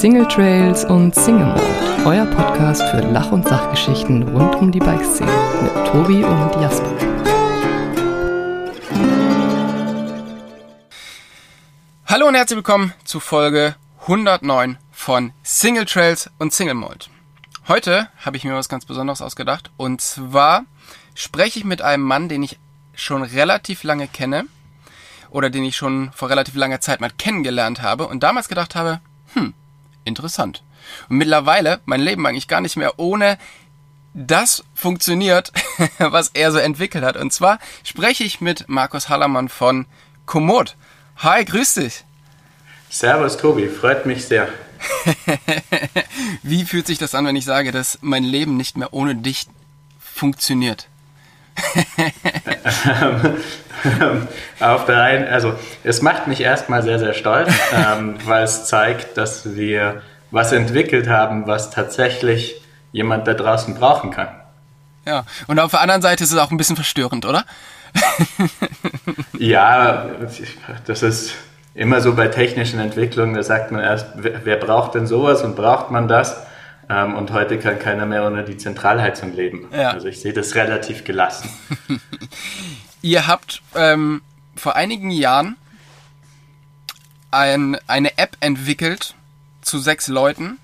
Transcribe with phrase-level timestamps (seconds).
[0.00, 5.30] Single Trails und Single Mode, euer Podcast für Lach- und Sachgeschichten rund um die Bikeszene
[5.60, 6.90] mit Tobi und Jasper.
[12.06, 17.04] Hallo und herzlich willkommen zu Folge 109 von Single Trails und Single Mode.
[17.68, 20.64] Heute habe ich mir was ganz Besonderes ausgedacht und zwar
[21.14, 22.58] spreche ich mit einem Mann, den ich
[22.94, 24.46] schon relativ lange kenne
[25.28, 29.02] oder den ich schon vor relativ langer Zeit mal kennengelernt habe und damals gedacht habe,
[29.34, 29.52] hm,
[30.10, 30.62] interessant.
[31.08, 33.38] Und mittlerweile mein Leben eigentlich gar nicht mehr ohne
[34.12, 35.52] das funktioniert,
[35.98, 37.16] was er so entwickelt hat.
[37.16, 39.86] Und zwar spreche ich mit Markus Hallermann von
[40.26, 40.76] Komoot.
[41.18, 42.04] Hi, grüß dich.
[42.90, 44.48] Servus Tobi, freut mich sehr.
[46.42, 49.46] Wie fühlt sich das an, wenn ich sage, dass mein Leben nicht mehr ohne dich
[49.98, 50.89] funktioniert?
[54.60, 59.16] Auf der einen, also es macht mich erstmal sehr, sehr stolz, ähm, weil es zeigt,
[59.16, 62.60] dass wir was entwickelt haben, was tatsächlich
[62.92, 64.28] jemand da draußen brauchen kann.
[65.06, 67.44] Ja, und auf der anderen Seite ist es auch ein bisschen verstörend, oder?
[69.38, 70.06] ja,
[70.86, 71.34] das ist
[71.74, 75.56] immer so bei technischen Entwicklungen, da sagt man erst, wer, wer braucht denn sowas und
[75.56, 76.36] braucht man das?
[76.90, 79.68] Ähm, und heute kann keiner mehr ohne die Zentralheizung leben.
[79.72, 79.92] Ja.
[79.92, 81.48] Also ich sehe das relativ gelassen.
[83.02, 84.22] Ihr habt ähm,
[84.56, 85.56] vor einigen Jahren
[87.30, 89.14] ein, eine App entwickelt
[89.62, 90.58] zu sechs Leuten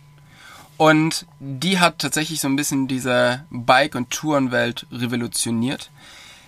[0.76, 5.90] und die hat tatsächlich so ein bisschen diese Bike- und Tourenwelt revolutioniert.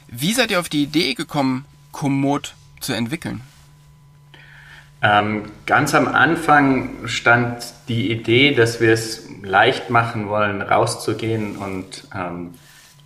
[0.08, 3.42] Wie seid ihr auf die Idee gekommen, Komoot zu entwickeln?
[5.00, 12.08] Ähm, ganz am Anfang stand die Idee, dass wir es leicht machen wollen, rauszugehen und
[12.14, 12.54] ähm,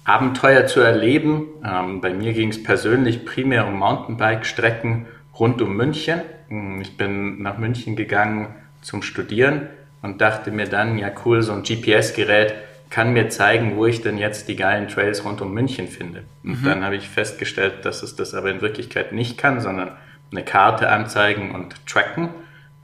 [0.04, 1.48] Abenteuer zu erleben.
[1.64, 5.06] Ähm, bei mir ging es persönlich primär um Mountainbike-Strecken
[5.38, 6.22] rund um München.
[6.50, 9.68] Ähm, ich bin nach München gegangen zum Studieren
[10.00, 12.54] und dachte mir dann, ja cool, so ein GPS-Gerät
[12.88, 16.24] kann mir zeigen, wo ich denn jetzt die geilen Trails rund um München finde.
[16.44, 16.66] Und mhm.
[16.66, 19.92] dann habe ich festgestellt, dass es das aber in Wirklichkeit nicht kann, sondern
[20.32, 22.30] eine Karte anzeigen und tracken.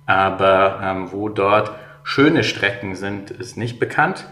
[0.06, 1.72] Aber ähm, wo dort
[2.04, 4.26] schöne Strecken sind, ist nicht bekannt.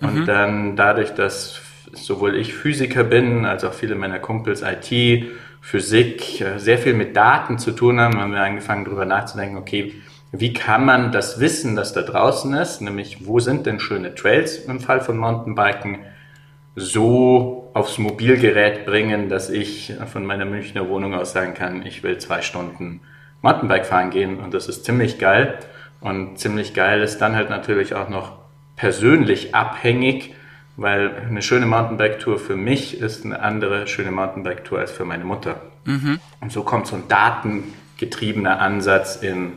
[0.00, 0.26] Und mhm.
[0.26, 1.60] dann dadurch, dass
[1.92, 5.26] sowohl ich Physiker bin, als auch viele meiner Kumpels IT,
[5.60, 9.94] Physik, äh, sehr viel mit Daten zu tun haben, haben wir angefangen darüber nachzudenken, okay,
[10.32, 14.56] wie kann man das Wissen, das da draußen ist, nämlich wo sind denn schöne Trails
[14.56, 15.98] im Fall von Mountainbiken,
[16.74, 22.18] so aufs Mobilgerät bringen, dass ich von meiner Münchner Wohnung aus sagen kann, ich will
[22.18, 23.00] zwei Stunden
[23.40, 25.58] Mountainbike fahren gehen und das ist ziemlich geil.
[26.00, 28.32] Und ziemlich geil ist dann halt natürlich auch noch
[28.76, 30.34] persönlich abhängig,
[30.76, 35.60] weil eine schöne Mountainbike-Tour für mich ist eine andere schöne Mountainbike-Tour als für meine Mutter.
[35.84, 36.18] Mhm.
[36.40, 39.52] Und so kommt so ein datengetriebener Ansatz in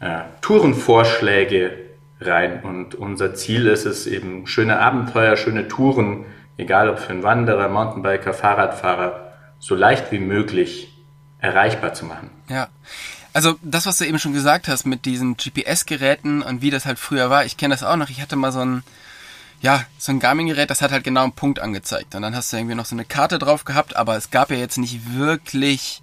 [0.00, 1.72] äh, Tourenvorschläge
[2.20, 2.60] rein.
[2.62, 7.68] Und unser Ziel ist es eben, schöne Abenteuer, schöne Touren egal ob für einen Wanderer,
[7.68, 10.92] Mountainbiker, Fahrradfahrer, so leicht wie möglich
[11.38, 12.30] erreichbar zu machen.
[12.48, 12.68] Ja.
[13.32, 16.98] Also das, was du eben schon gesagt hast mit diesen GPS-Geräten und wie das halt
[16.98, 18.10] früher war, ich kenne das auch noch.
[18.10, 18.82] Ich hatte mal so ein,
[19.60, 22.14] ja, so ein Garmin-Gerät, das hat halt genau einen Punkt angezeigt.
[22.14, 24.56] Und dann hast du irgendwie noch so eine Karte drauf gehabt, aber es gab ja
[24.56, 26.02] jetzt nicht wirklich,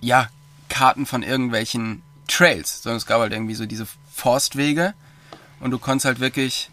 [0.00, 0.28] ja,
[0.68, 4.92] Karten von irgendwelchen Trails, sondern es gab halt irgendwie so diese Forstwege
[5.60, 6.70] und du konntest halt wirklich,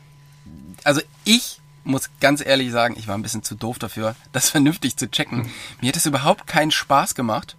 [0.84, 4.98] also ich muss ganz ehrlich sagen, ich war ein bisschen zu doof dafür, das vernünftig
[4.98, 5.50] zu checken.
[5.82, 7.56] Mir hat es überhaupt keinen Spaß gemacht,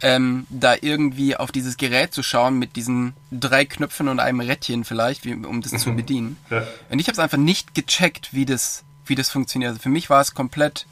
[0.00, 4.84] ähm, da irgendwie auf dieses Gerät zu schauen mit diesen drei Knöpfen und einem Rädchen
[4.84, 5.96] vielleicht, wie, um das zu mhm.
[5.96, 6.36] bedienen.
[6.50, 6.62] Ja.
[6.88, 9.70] Und ich habe es einfach nicht gecheckt, wie das, wie das funktioniert.
[9.70, 10.86] Also für mich war es komplett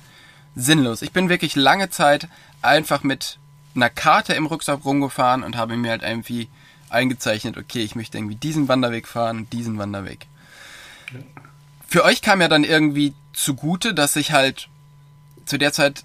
[0.57, 1.03] sinnlos.
[1.03, 2.29] Ich bin wirklich lange Zeit
[2.63, 3.39] einfach mit
[3.77, 6.49] einer Karte im Rucksack rumgefahren und habe mir halt irgendwie
[6.89, 10.27] eingezeichnet, okay, ich möchte irgendwie diesen Wanderweg fahren, diesen Wanderweg.
[11.13, 11.21] Ja
[11.97, 14.69] für euch kam ja dann irgendwie zugute, dass sich halt
[15.47, 16.05] zu der Zeit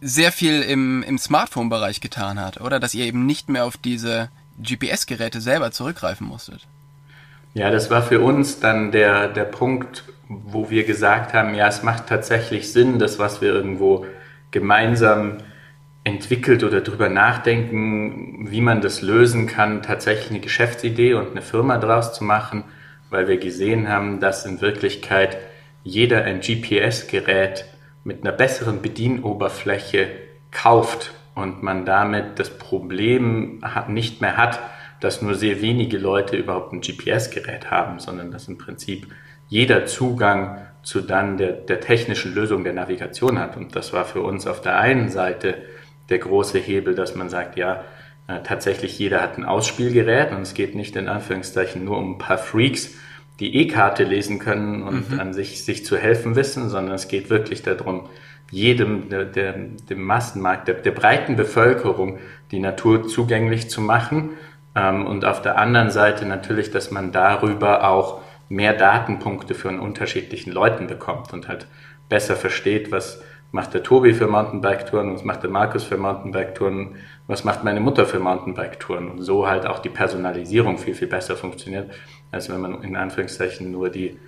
[0.00, 2.78] sehr viel im, im Smartphone-Bereich getan hat, oder?
[2.78, 4.28] Dass ihr eben nicht mehr auf diese
[4.62, 6.64] GPS-Geräte selber zurückgreifen musstet.
[7.54, 11.82] Ja, das war für uns dann der, der Punkt, wo wir gesagt haben, ja, es
[11.82, 14.06] macht tatsächlich Sinn, das, was wir irgendwo
[14.52, 15.38] gemeinsam
[16.04, 21.78] entwickelt oder drüber nachdenken, wie man das lösen kann, tatsächlich eine Geschäftsidee und eine Firma
[21.78, 22.62] draus zu machen–
[23.10, 25.36] weil wir gesehen haben, dass in Wirklichkeit
[25.82, 27.64] jeder ein GPS-Gerät
[28.04, 30.08] mit einer besseren Bedienoberfläche
[30.50, 34.60] kauft und man damit das Problem nicht mehr hat,
[35.00, 39.06] dass nur sehr wenige Leute überhaupt ein GPS-Gerät haben, sondern dass im Prinzip
[39.48, 43.56] jeder Zugang zu dann der, der technischen Lösung der Navigation hat.
[43.56, 45.56] Und das war für uns auf der einen Seite
[46.08, 47.84] der große Hebel, dass man sagt, ja,
[48.42, 52.38] tatsächlich jeder hat ein Ausspielgerät und es geht nicht in Anführungszeichen nur um ein paar
[52.38, 52.94] Freaks,
[53.40, 55.20] die E-Karte lesen können und mhm.
[55.20, 58.08] an sich, sich zu helfen wissen, sondern es geht wirklich darum,
[58.50, 59.54] jedem, der, der,
[59.88, 62.18] dem Massenmarkt, der, der breiten Bevölkerung
[62.50, 64.30] die Natur zugänglich zu machen.
[64.74, 70.52] Ähm, und auf der anderen Seite natürlich, dass man darüber auch mehr Datenpunkte von unterschiedlichen
[70.52, 71.66] Leuten bekommt und halt
[72.08, 73.22] besser versteht, was
[73.52, 76.96] macht der Tobi für Mountainbike-Touren, was macht der Markus für Mountainbike-Touren,
[77.30, 81.36] was macht meine Mutter für Mountainbike-Touren und so halt auch die Personalisierung viel, viel besser
[81.36, 81.88] funktioniert,
[82.32, 84.18] als wenn man in Anführungszeichen nur die,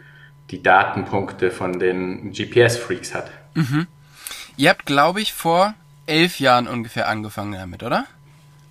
[0.51, 3.31] die Datenpunkte von den GPS-Freaks hat.
[3.55, 3.89] Mhm.
[4.57, 5.75] Ihr habt, glaube ich, vor
[6.07, 8.05] elf Jahren ungefähr angefangen damit, oder?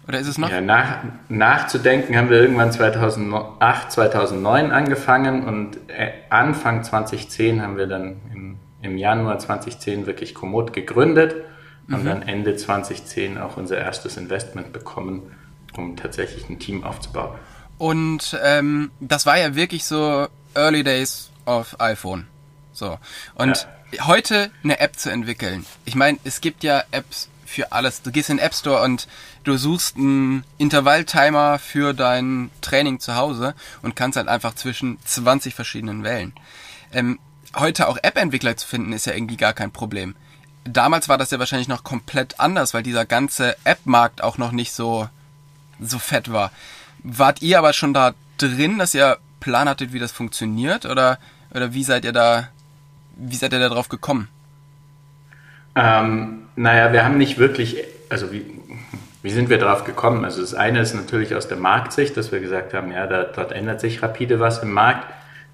[0.07, 0.49] Oder ist es noch?
[0.49, 7.87] Ja, nach, nachzudenken haben wir irgendwann 2008, 2009 angefangen und äh, Anfang 2010 haben wir
[7.87, 11.35] dann im, im Januar 2010 wirklich Komoot gegründet
[11.87, 11.95] mhm.
[11.95, 15.35] und dann Ende 2010 auch unser erstes Investment bekommen,
[15.75, 17.37] um tatsächlich ein Team aufzubauen.
[17.77, 22.27] Und ähm, das war ja wirklich so Early Days of iPhone.
[22.73, 22.97] So.
[23.35, 24.07] Und ja.
[24.07, 25.65] heute eine App zu entwickeln.
[25.85, 28.01] Ich meine, es gibt ja Apps für alles.
[28.01, 29.07] Du gehst in den App Store und
[29.43, 35.53] du suchst einen Intervalltimer für dein Training zu Hause und kannst halt einfach zwischen 20
[35.53, 36.33] verschiedenen wählen.
[36.93, 37.19] Ähm,
[37.55, 40.15] heute auch App-Entwickler zu finden, ist ja irgendwie gar kein Problem.
[40.63, 44.73] Damals war das ja wahrscheinlich noch komplett anders, weil dieser ganze App-Markt auch noch nicht
[44.73, 45.09] so,
[45.79, 46.51] so fett war.
[47.03, 50.85] Wart ihr aber schon da drin, dass ihr Plan hattet, wie das funktioniert?
[50.85, 51.17] Oder,
[51.53, 52.49] oder wie seid ihr da,
[53.15, 54.27] wie seid ihr da drauf gekommen?
[55.75, 57.77] Ähm, naja, wir haben nicht wirklich,
[58.09, 58.45] also wie,
[59.23, 60.25] wie sind wir darauf gekommen?
[60.25, 63.51] Also das eine ist natürlich aus der Marktsicht, dass wir gesagt haben, ja, da, dort
[63.51, 65.07] ändert sich rapide was im Markt.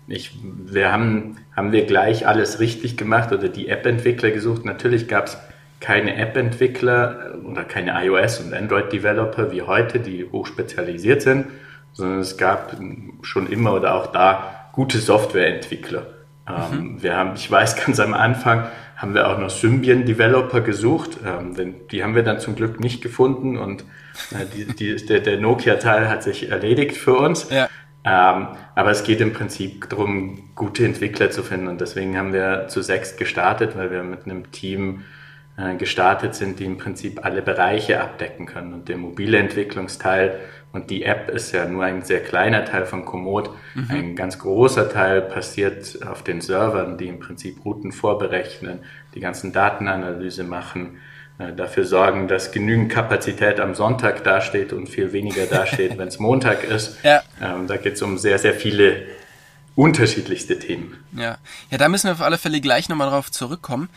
[0.07, 4.63] Ich, wir haben, haben wir gleich alles richtig gemacht oder die App-Entwickler gesucht.
[4.63, 5.37] Natürlich gab es
[5.79, 11.47] keine App-Entwickler oder keine iOS- und Android-Developer wie heute, die hochspezialisiert sind,
[11.93, 12.77] sondern es gab
[13.21, 16.07] schon immer oder auch da gute Softwareentwickler.
[16.47, 17.03] Ähm, mhm.
[17.03, 21.17] wir haben, ich weiß ganz am Anfang, haben wir auch noch Symbian-Developer gesucht.
[21.25, 23.83] Ähm, denn die haben wir dann zum Glück nicht gefunden und
[24.31, 27.49] äh, die, die, der, der Nokia-Teil hat sich erledigt für uns.
[27.49, 27.69] Ja.
[28.07, 32.67] Ähm, aber es geht im Prinzip darum, gute Entwickler zu finden und deswegen haben wir
[32.69, 35.03] zu sechs gestartet, weil wir mit einem Team
[35.57, 38.73] äh, gestartet sind, die im Prinzip alle Bereiche abdecken können.
[38.73, 40.39] Und der mobile Entwicklungsteil
[40.71, 43.49] und die App ist ja nur ein sehr kleiner Teil von Komoot.
[43.75, 43.85] Mhm.
[43.89, 48.79] Ein ganz großer Teil passiert auf den Servern, die im Prinzip Routen vorberechnen,
[49.15, 50.99] die ganzen Datenanalyse machen,
[51.37, 56.63] dafür sorgen, dass genügend Kapazität am Sonntag dasteht und viel weniger dasteht, wenn es Montag
[56.63, 56.97] ist.
[57.03, 57.21] Ja.
[57.41, 59.05] Ähm, da geht es um sehr, sehr viele
[59.75, 60.97] unterschiedlichste Themen.
[61.15, 61.37] Ja.
[61.69, 63.89] ja, da müssen wir auf alle Fälle gleich nochmal drauf zurückkommen.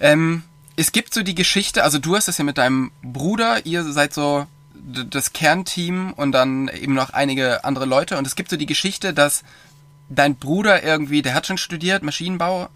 [0.00, 0.42] Ähm,
[0.76, 4.14] es gibt so die Geschichte, also du hast das ja mit deinem Bruder, ihr seid
[4.14, 8.66] so das Kernteam und dann eben noch einige andere Leute und es gibt so die
[8.66, 9.42] Geschichte, dass
[10.08, 12.68] dein Bruder irgendwie, der hat schon studiert, Maschinenbau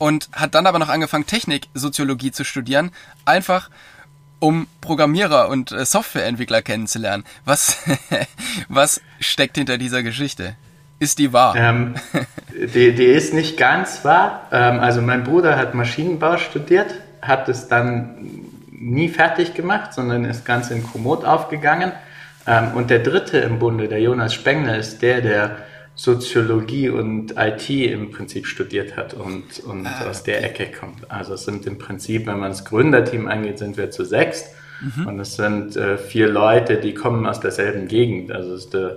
[0.00, 2.90] und hat dann aber noch angefangen, Techniksoziologie zu studieren,
[3.24, 3.70] einfach
[4.40, 7.24] um Programmierer und äh, Softwareentwickler kennenzulernen.
[7.44, 7.78] Was,
[8.68, 10.56] was steckt hinter dieser Geschichte?
[10.98, 11.54] Ist die wahr?
[11.56, 11.94] Ähm,
[12.52, 14.48] die, die ist nicht ganz wahr.
[14.50, 18.16] Ähm, also mein Bruder hat Maschinenbau studiert hat es dann
[18.72, 21.92] nie fertig gemacht, sondern ist ganz in Komoot aufgegangen.
[22.46, 25.56] Ähm, und der dritte im Bunde, der Jonas Spengler, ist der, der
[26.00, 31.10] Soziologie und IT im Prinzip studiert hat und, und ah, aus der Ecke kommt.
[31.10, 34.46] Also es sind im Prinzip, wenn man das Gründerteam angeht, sind wir zu sechst.
[34.80, 35.06] Mhm.
[35.06, 38.32] Und es sind äh, vier Leute, die kommen aus derselben Gegend.
[38.32, 38.96] Also es ist der,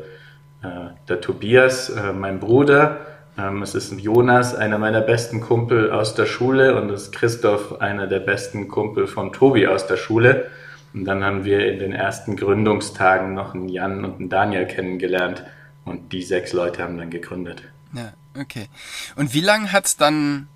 [0.64, 3.02] äh, der Tobias, äh, mein Bruder,
[3.38, 7.82] ähm, es ist Jonas, einer meiner besten Kumpel aus der Schule und es ist Christoph,
[7.82, 10.46] einer der besten Kumpel von Tobi aus der Schule.
[10.94, 15.44] Und dann haben wir in den ersten Gründungstagen noch einen Jan und einen Daniel kennengelernt
[15.86, 17.64] und die sechs Leute haben dann gegründet.
[17.94, 18.68] Ja, okay.
[19.16, 20.48] Und wie lange hat es dann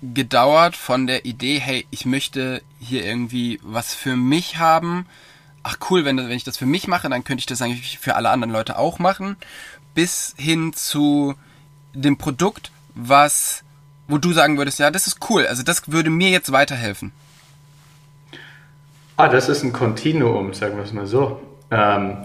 [0.00, 5.06] gedauert von der Idee, hey, ich möchte hier irgendwie was für mich haben?
[5.64, 8.14] Ach cool, wenn, wenn ich das für mich mache, dann könnte ich das eigentlich für
[8.14, 9.36] alle anderen Leute auch machen.
[9.94, 11.34] Bis hin zu,
[11.92, 13.62] dem Produkt, was,
[14.06, 17.12] wo du sagen würdest, ja, das ist cool, also das würde mir jetzt weiterhelfen?
[19.16, 21.42] Ah, das ist ein Kontinuum, sagen wir es mal so.
[21.70, 22.18] Ähm,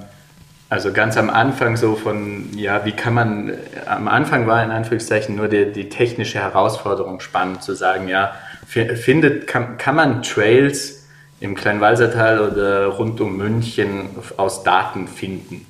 [0.73, 3.53] also ganz am Anfang so von, ja, wie kann man,
[3.85, 8.33] am Anfang war in Anführungszeichen nur die, die technische Herausforderung spannend zu sagen, ja,
[8.65, 11.07] findet, kann, kann man Trails
[11.39, 15.67] im Kleinwalsertal oder rund um München aus Daten finden?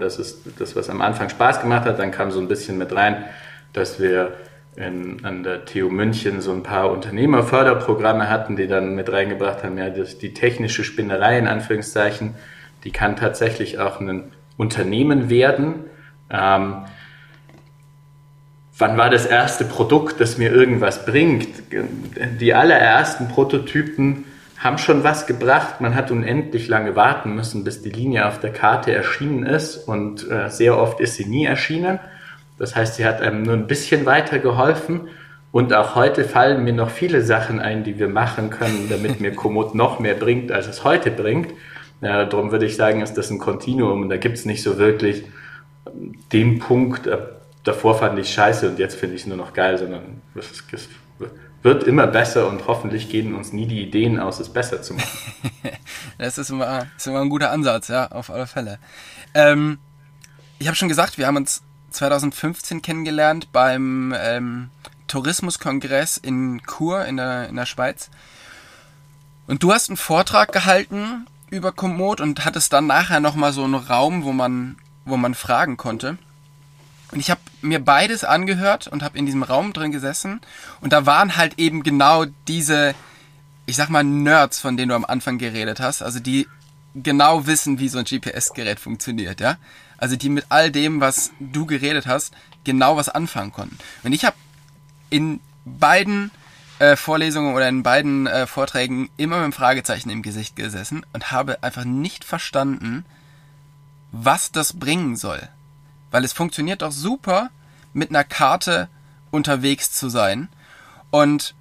[0.00, 1.98] Das ist das, was am Anfang Spaß gemacht hat.
[1.98, 3.26] Dann kam so ein bisschen mit rein,
[3.74, 4.32] dass wir
[4.76, 9.76] in, an der TU München so ein paar Unternehmerförderprogramme hatten, die dann mit reingebracht haben,
[9.76, 12.36] ja, das, die technische Spinnerei in Anführungszeichen,
[12.84, 15.84] die kann tatsächlich auch ein Unternehmen werden.
[16.30, 16.84] Ähm,
[18.78, 21.48] wann war das erste Produkt, das mir irgendwas bringt?
[22.40, 24.24] Die allerersten Prototypen
[24.58, 25.80] haben schon was gebracht.
[25.80, 30.28] Man hat unendlich lange warten müssen, bis die Linie auf der Karte erschienen ist und
[30.30, 31.98] äh, sehr oft ist sie nie erschienen.
[32.58, 35.08] Das heißt, sie hat einem nur ein bisschen weitergeholfen.
[35.52, 39.34] Und auch heute fallen mir noch viele Sachen ein, die wir machen können, damit mir
[39.34, 41.50] Komoot noch mehr bringt, als es heute bringt.
[42.00, 44.78] Ja, darum würde ich sagen, ist das ein Kontinuum und da gibt es nicht so
[44.78, 45.24] wirklich
[46.32, 47.18] den Punkt, äh,
[47.64, 50.88] davor fand ich scheiße und jetzt finde ich es nur noch geil, sondern es, es
[51.62, 55.08] wird immer besser und hoffentlich gehen uns nie die Ideen aus, es besser zu machen.
[56.18, 58.78] das ist immer, ist immer ein guter Ansatz, ja, auf alle Fälle.
[59.34, 59.78] Ähm,
[60.58, 64.70] ich habe schon gesagt, wir haben uns 2015 kennengelernt beim ähm,
[65.08, 68.10] Tourismuskongress in Chur in der, in der Schweiz.
[69.46, 73.74] Und du hast einen Vortrag gehalten über Komoot und hattest dann nachher nochmal so einen
[73.74, 76.18] Raum, wo man, wo man fragen konnte.
[77.12, 80.40] Und ich habe mir beides angehört und habe in diesem Raum drin gesessen
[80.80, 82.94] und da waren halt eben genau diese,
[83.64, 86.48] ich sag mal, Nerds, von denen du am Anfang geredet hast, also die
[86.94, 89.56] genau wissen, wie so ein GPS-Gerät funktioniert, ja.
[89.98, 92.34] Also die mit all dem, was du geredet hast,
[92.64, 93.78] genau was anfangen konnten.
[94.02, 94.36] Und ich habe
[95.08, 96.30] in beiden
[96.78, 101.30] äh, Vorlesungen oder in beiden äh, Vorträgen immer mit einem Fragezeichen im Gesicht gesessen und
[101.30, 103.04] habe einfach nicht verstanden,
[104.12, 105.48] was das bringen soll.
[106.10, 107.50] Weil es funktioniert doch super,
[107.92, 108.88] mit einer Karte
[109.30, 110.48] unterwegs zu sein.
[111.10, 111.54] Und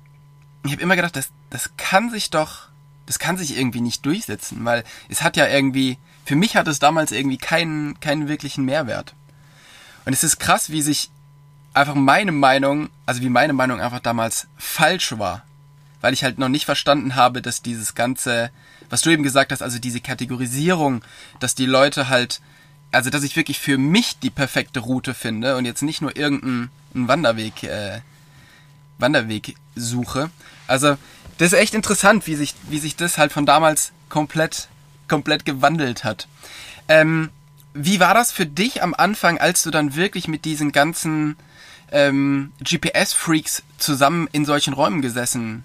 [0.65, 2.67] ich habe immer gedacht, das, das kann sich doch,
[3.05, 6.79] das kann sich irgendwie nicht durchsetzen, weil es hat ja irgendwie, für mich hat es
[6.79, 9.15] damals irgendwie keinen, keinen wirklichen Mehrwert.
[10.05, 11.09] Und es ist krass, wie sich
[11.75, 15.43] einfach meine Meinung, also wie meine Meinung einfach damals falsch war.
[16.01, 18.51] Weil ich halt noch nicht verstanden habe, dass dieses ganze,
[18.89, 21.03] was du eben gesagt hast, also diese Kategorisierung,
[21.39, 22.41] dass die Leute halt
[22.95, 26.69] also dass ich wirklich für mich die perfekte Route finde und jetzt nicht nur irgendeinen
[26.93, 27.99] Wanderweg, äh,
[28.97, 30.29] Wanderweg suche.
[30.65, 30.97] Also
[31.37, 34.69] das ist echt interessant, wie sich, wie sich das halt von damals komplett,
[35.09, 36.29] komplett gewandelt hat.
[36.87, 37.31] Ähm,
[37.73, 41.35] wie war das für dich am Anfang, als du dann wirklich mit diesen ganzen
[41.91, 45.63] ähm, GPS-Freaks zusammen in solchen Räumen gesessen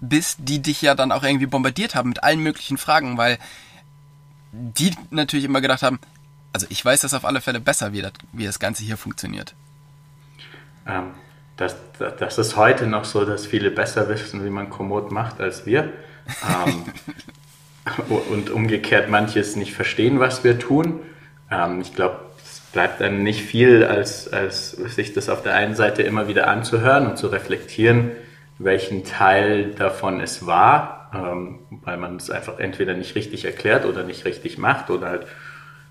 [0.00, 3.38] bist, die dich ja dann auch irgendwie bombardiert haben mit allen möglichen Fragen, weil
[4.52, 5.98] die natürlich immer gedacht haben,
[6.52, 9.54] also ich weiß das auf alle Fälle besser, wie das, wie das Ganze hier funktioniert.
[10.86, 11.10] Ähm,
[11.56, 15.66] das, das ist heute noch so, dass viele besser wissen, wie man Komoot macht als
[15.66, 15.92] wir.
[16.48, 16.84] Ähm,
[18.30, 21.00] und umgekehrt manches nicht verstehen, was wir tun.
[21.50, 22.29] Ähm, ich glaube,
[22.72, 27.06] bleibt dann nicht viel, als, als sich das auf der einen Seite immer wieder anzuhören
[27.06, 28.12] und zu reflektieren,
[28.58, 34.04] welchen Teil davon es war, ähm, weil man es einfach entweder nicht richtig erklärt oder
[34.04, 35.26] nicht richtig macht oder halt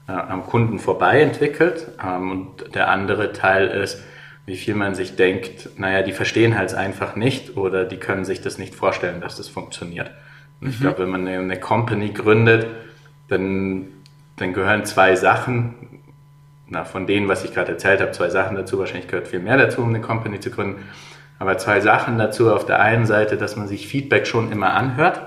[0.07, 1.87] äh, am Kunden vorbei entwickelt.
[2.03, 4.01] Ähm, und der andere Teil ist,
[4.45, 8.41] wie viel man sich denkt, naja, die verstehen halt einfach nicht oder die können sich
[8.41, 10.11] das nicht vorstellen, dass das funktioniert.
[10.61, 10.73] Und mhm.
[10.73, 12.67] ich glaube, wenn man eine, eine Company gründet,
[13.27, 13.87] dann,
[14.37, 15.75] dann gehören zwei Sachen,
[16.69, 18.79] na, von denen, was ich gerade erzählt habe, zwei Sachen dazu.
[18.79, 20.83] Wahrscheinlich gehört viel mehr dazu, um eine Company zu gründen.
[21.39, 22.53] Aber zwei Sachen dazu.
[22.53, 25.21] Auf der einen Seite, dass man sich Feedback schon immer anhört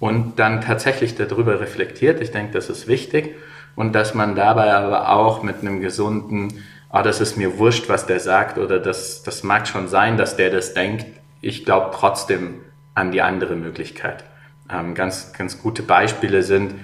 [0.00, 2.20] und dann tatsächlich darüber reflektiert.
[2.20, 3.34] Ich denke, das ist wichtig
[3.74, 8.06] und dass man dabei aber auch mit einem gesunden, ah, das ist mir wurscht, was
[8.06, 11.06] der sagt oder das, das mag schon sein, dass der das denkt.
[11.40, 12.56] Ich glaube trotzdem
[12.94, 14.24] an die andere Möglichkeit.
[14.72, 16.74] Ähm, ganz, ganz gute Beispiele sind,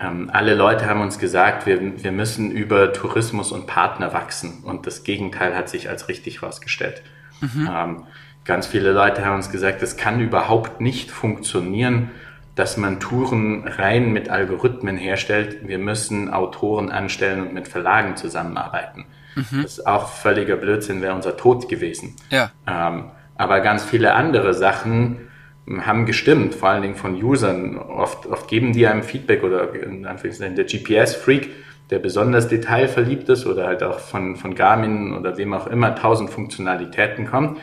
[0.00, 4.86] ähm, alle Leute haben uns gesagt, wir, wir müssen über Tourismus und Partner wachsen und
[4.86, 7.02] das Gegenteil hat sich als richtig herausgestellt.
[7.40, 7.70] Mhm.
[7.72, 8.02] Ähm,
[8.44, 12.10] ganz viele Leute haben uns gesagt, das kann überhaupt nicht funktionieren,
[12.56, 15.66] dass man Touren rein mit Algorithmen herstellt.
[15.66, 19.06] Wir müssen Autoren anstellen und mit Verlagen zusammenarbeiten.
[19.34, 19.62] Mhm.
[19.62, 22.14] Das ist auch völliger Blödsinn, wäre unser Tod gewesen.
[22.30, 22.50] Ja.
[22.66, 25.28] Ähm, aber ganz viele andere Sachen
[25.66, 27.78] haben gestimmt, vor allen Dingen von Usern.
[27.78, 31.50] Oft, oft geben die einem Feedback oder in Anführungszeichen der GPS-Freak,
[31.90, 36.30] der besonders detailverliebt ist oder halt auch von, von Garmin oder wem auch immer tausend
[36.30, 37.58] Funktionalitäten kommt.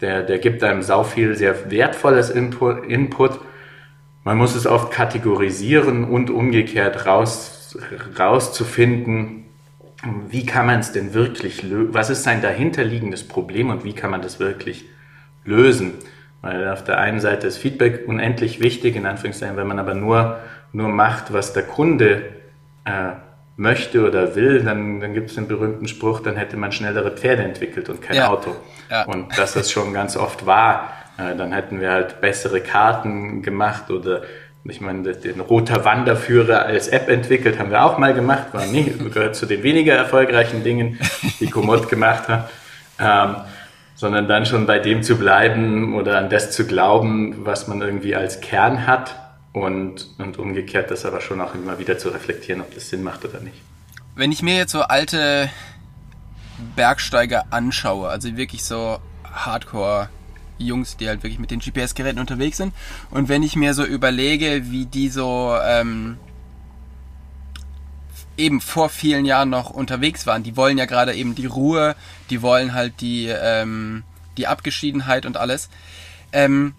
[0.00, 3.40] Der, der gibt einem sau viel sehr wertvolles Input, Input
[4.28, 7.78] man muss es oft kategorisieren und umgekehrt raus,
[8.18, 9.44] rauszufinden,
[10.28, 11.94] wie kann man es denn wirklich lösen?
[11.94, 14.84] Was ist sein dahinterliegendes Problem und wie kann man das wirklich
[15.46, 15.94] lösen?
[16.40, 20.38] Weil auf der einen Seite ist Feedback unendlich wichtig, in Anführungszeichen, wenn man aber nur,
[20.72, 22.22] nur macht, was der Kunde
[22.84, 23.12] äh,
[23.56, 27.42] möchte oder will, dann, dann gibt es den berühmten Spruch, dann hätte man schnellere Pferde
[27.42, 28.28] entwickelt und kein ja.
[28.28, 28.54] Auto.
[28.88, 29.04] Ja.
[29.04, 30.92] Und das ist schon ganz oft wahr.
[31.18, 34.22] Äh, dann hätten wir halt bessere Karten gemacht oder
[34.64, 38.84] Ich meine, den Roter Wanderführer als App entwickelt haben wir auch mal gemacht, war nie,
[39.12, 40.98] gehört zu den weniger erfolgreichen Dingen,
[41.40, 42.50] die Komoot gemacht hat.
[43.00, 43.36] Ähm,
[43.98, 48.14] sondern dann schon bei dem zu bleiben oder an das zu glauben, was man irgendwie
[48.14, 49.16] als Kern hat
[49.52, 53.24] und, und umgekehrt das aber schon auch immer wieder zu reflektieren, ob das Sinn macht
[53.24, 53.56] oder nicht.
[54.14, 55.50] Wenn ich mir jetzt so alte
[56.76, 60.08] Bergsteiger anschaue, also wirklich so Hardcore
[60.58, 62.74] Jungs, die halt wirklich mit den GPS-Geräten unterwegs sind.
[63.10, 66.18] Und wenn ich mir so überlege, wie die so ähm,
[68.38, 71.96] eben vor vielen Jahren noch unterwegs waren, die wollen ja gerade eben die Ruhe,
[72.30, 74.04] die wollen halt die, ähm,
[74.36, 75.68] die Abgeschiedenheit und alles.
[76.32, 76.74] Ähm,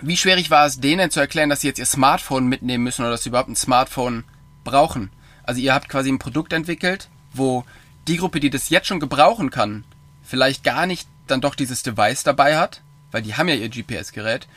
[0.00, 3.12] wie schwierig war es denen zu erklären, dass sie jetzt ihr Smartphone mitnehmen müssen oder
[3.12, 4.24] dass sie überhaupt ein Smartphone
[4.64, 5.10] brauchen?
[5.44, 7.64] Also ihr habt quasi ein Produkt entwickelt, wo
[8.08, 9.84] die Gruppe, die das jetzt schon gebrauchen kann,
[10.22, 14.48] vielleicht gar nicht dann doch dieses Device dabei hat, weil die haben ja ihr GPS-Gerät.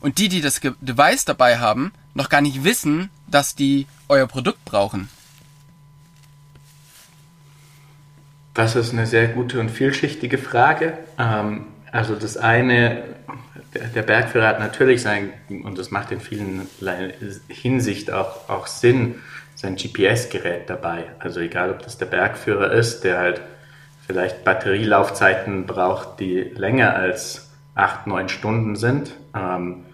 [0.00, 4.64] Und die, die das Device dabei haben, noch gar nicht wissen, dass die euer Produkt
[4.64, 5.08] brauchen.
[8.54, 10.94] Das ist eine sehr gute und vielschichtige Frage.
[11.18, 13.02] Ähm, also das eine,
[13.94, 16.68] der Bergführer hat natürlich sein, und das macht in vielen
[17.48, 19.16] Hinsicht auch, auch Sinn,
[19.56, 21.06] sein GPS-Gerät dabei.
[21.18, 23.40] Also egal, ob das der Bergführer ist, der halt
[24.06, 29.12] vielleicht Batterielaufzeiten braucht, die länger als acht, neun Stunden sind.
[29.34, 29.84] Ähm,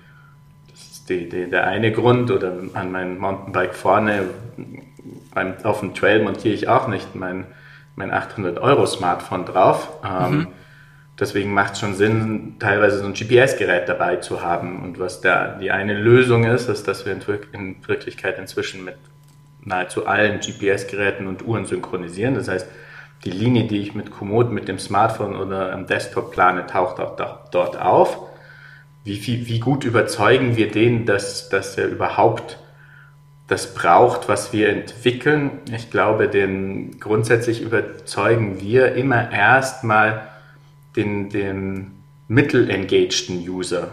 [0.71, 2.31] das ist die, die, der eine Grund.
[2.31, 4.25] Oder an meinem Mountainbike vorne
[5.35, 7.47] beim, auf dem Trail montiere ich auch nicht mein,
[7.97, 9.89] mein 800-Euro-Smartphone drauf.
[10.05, 10.47] Ähm, mhm.
[11.19, 14.83] Deswegen macht es schon Sinn, teilweise so ein GPS-Gerät dabei zu haben.
[14.83, 17.21] Und was da die eine Lösung ist, ist, dass wir in,
[17.53, 18.97] in Wirklichkeit inzwischen mit
[19.63, 22.35] nahezu allen GPS-Geräten und Uhren synchronisieren.
[22.35, 22.67] Das heißt,
[23.25, 27.17] die Linie, die ich mit Komoot, mit dem Smartphone oder am Desktop plane, taucht auch
[27.51, 28.19] dort auf.
[29.05, 32.59] Wie, viel, wie gut überzeugen wir den, dass, dass er überhaupt
[33.51, 35.51] das braucht, was wir entwickeln?
[35.75, 40.29] Ich glaube, den grundsätzlich überzeugen wir immer erstmal
[40.95, 41.91] den, den
[42.29, 43.89] mittelengagten User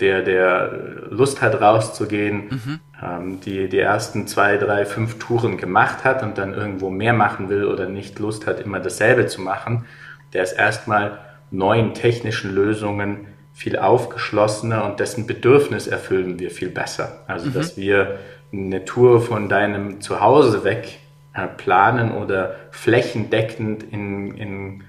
[0.00, 0.72] der, der
[1.08, 2.80] Lust hat, rauszugehen, mhm.
[3.00, 7.48] ähm, die die ersten zwei, drei, fünf Touren gemacht hat und dann irgendwo mehr machen
[7.48, 9.84] will oder nicht Lust hat, immer dasselbe zu machen,
[10.32, 11.20] der ist erstmal
[11.52, 17.20] neuen technischen Lösungen viel aufgeschlossener und dessen Bedürfnis erfüllen wir viel besser.
[17.28, 17.54] Also, mhm.
[17.54, 18.18] dass wir
[18.56, 20.98] eine Tour von deinem Zuhause weg
[21.34, 24.84] äh, planen oder flächendeckend in, in,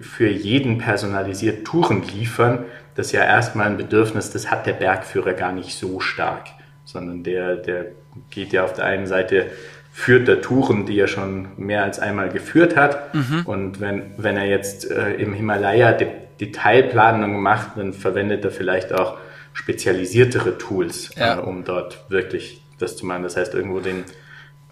[0.00, 5.32] für jeden personalisiert Touren liefern, das ist ja erstmal ein Bedürfnis, das hat der Bergführer
[5.32, 6.48] gar nicht so stark,
[6.84, 7.86] sondern der, der
[8.30, 9.46] geht ja auf der einen Seite,
[9.92, 13.14] führt der Touren, die er schon mehr als einmal geführt hat.
[13.14, 13.42] Mhm.
[13.44, 16.08] Und wenn, wenn er jetzt äh, im Himalaya De
[16.40, 19.16] Detailplanung macht, dann verwendet er vielleicht auch
[19.58, 21.36] spezialisiertere Tools, ja.
[21.36, 23.24] äh, um dort wirklich das zu machen.
[23.24, 24.04] Das heißt, irgendwo den,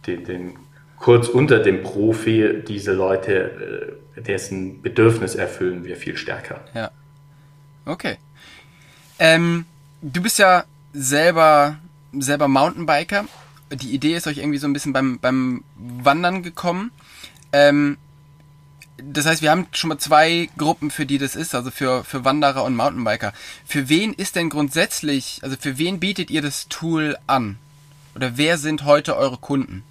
[0.07, 0.55] den, den
[0.97, 6.61] kurz unter dem Profi diese Leute, äh, dessen Bedürfnis erfüllen wir viel stärker.
[6.73, 6.91] Ja.
[7.85, 8.17] Okay.
[9.19, 9.65] Ähm,
[10.03, 11.79] du bist ja selber,
[12.17, 13.27] selber Mountainbiker.
[13.73, 16.93] Die Idee ist euch irgendwie so ein bisschen beim, beim Wandern gekommen.
[17.53, 17.99] Ähm,
[18.99, 22.25] das heißt, wir haben schon mal zwei Gruppen, für die das ist, also für, für
[22.25, 23.33] Wanderer und Mountainbiker.
[23.65, 27.59] Für wen ist denn grundsätzlich, also für wen bietet ihr das Tool an?
[28.15, 29.83] Oder wer sind heute eure Kunden?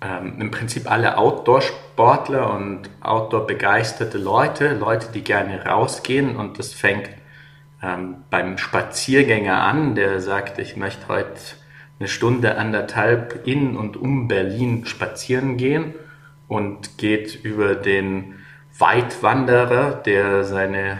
[0.00, 7.10] ähm, im Prinzip alle Outdoor-Sportler und Outdoor-begeisterte Leute, Leute, die gerne rausgehen und das fängt
[7.82, 11.40] ähm, beim Spaziergänger an, der sagt, ich möchte heute
[11.98, 15.94] eine Stunde, anderthalb in und um Berlin spazieren gehen
[16.48, 18.34] und geht über den
[18.78, 20.96] Weitwanderer, der seine äh,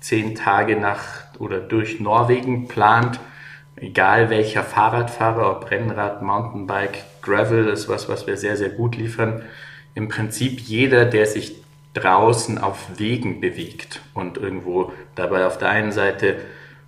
[0.00, 3.20] zehn Tage nach oder durch Norwegen plant,
[3.76, 9.42] egal welcher Fahrradfahrer, ob Rennrad, Mountainbike, Gravel ist was, was wir sehr, sehr gut liefern.
[9.94, 11.56] Im Prinzip jeder, der sich
[11.94, 16.36] draußen auf Wegen bewegt und irgendwo dabei auf der einen Seite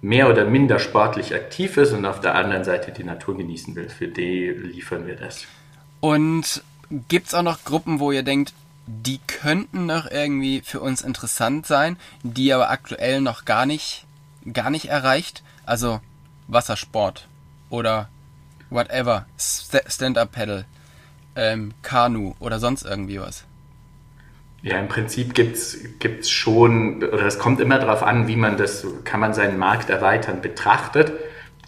[0.00, 3.88] mehr oder minder sportlich aktiv ist und auf der anderen Seite die Natur genießen will.
[3.88, 5.46] Für die liefern wir das.
[6.00, 8.52] Und gibt es auch noch Gruppen, wo ihr denkt,
[8.86, 14.06] die könnten noch irgendwie für uns interessant sein, die aber aktuell noch gar nicht,
[14.52, 15.42] gar nicht erreicht?
[15.66, 16.00] Also
[16.46, 17.28] Wassersport
[17.68, 18.08] oder
[18.70, 20.64] whatever, Stand-Up-Pedal,
[21.36, 23.44] ähm, Kanu oder sonst irgendwie was?
[24.62, 28.84] Ja, im Prinzip gibt es schon, oder es kommt immer darauf an, wie man das,
[29.04, 31.12] kann man seinen Markt erweitern, betrachtet.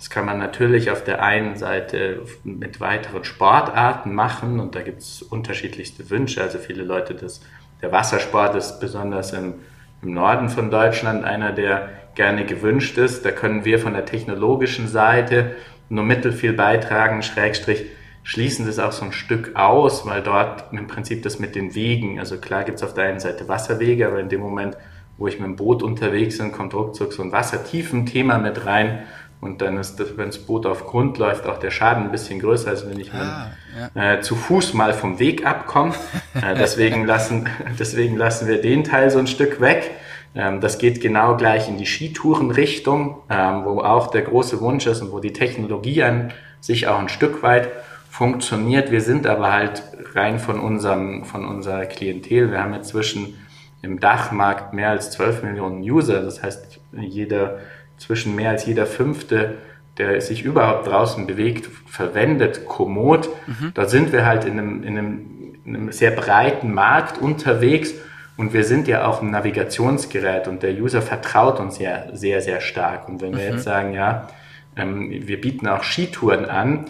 [0.00, 5.02] Das kann man natürlich auf der einen Seite mit weiteren Sportarten machen und da gibt
[5.02, 6.42] es unterschiedlichste Wünsche.
[6.42, 7.40] Also viele Leute, das,
[7.80, 9.54] der Wassersport ist besonders im
[10.02, 13.24] im Norden von Deutschland einer, der gerne gewünscht ist.
[13.24, 15.56] Da können wir von der technologischen Seite
[15.88, 17.84] nur mittelfiel beitragen, Schrägstrich
[18.22, 22.18] schließen das auch so ein Stück aus, weil dort im Prinzip das mit den Wegen,
[22.18, 24.76] also klar gibt es auf der einen Seite Wasserwege, aber in dem Moment,
[25.16, 29.04] wo ich mit dem Boot unterwegs bin, kommt ruckzuck so ein Wassertiefen-Thema mit rein
[29.40, 32.40] und dann ist das, wenn das Boot auf Grund läuft, auch der Schaden ein bisschen
[32.40, 33.52] größer, als wenn ich ah,
[33.94, 34.14] ja.
[34.14, 35.94] äh, zu Fuß mal vom Weg abkomme.
[36.34, 37.48] äh, deswegen, lassen,
[37.78, 39.90] deswegen lassen wir den Teil so ein Stück weg.
[40.34, 45.00] Ähm, das geht genau gleich in die Skitourenrichtung, ähm, wo auch der große Wunsch ist
[45.00, 47.70] und wo die Technologie an sich auch ein Stück weit
[48.10, 48.90] funktioniert.
[48.90, 49.82] Wir sind aber halt
[50.14, 52.50] rein von unserem, von unserer Klientel.
[52.50, 53.38] Wir haben inzwischen
[53.82, 56.20] im Dachmarkt mehr als 12 Millionen User.
[56.22, 57.58] Das heißt, jeder,
[58.00, 59.58] zwischen mehr als jeder fünfte,
[59.98, 63.28] der sich überhaupt draußen bewegt, verwendet Komoot.
[63.46, 63.72] Mhm.
[63.74, 65.26] Da sind wir halt in einem, in, einem,
[65.64, 67.92] in einem sehr breiten Markt unterwegs
[68.36, 72.60] und wir sind ja auch ein Navigationsgerät und der User vertraut uns ja sehr, sehr
[72.60, 73.06] stark.
[73.06, 73.52] Und wenn wir mhm.
[73.52, 74.28] jetzt sagen, ja,
[74.76, 76.86] ähm, wir bieten auch Skitouren an,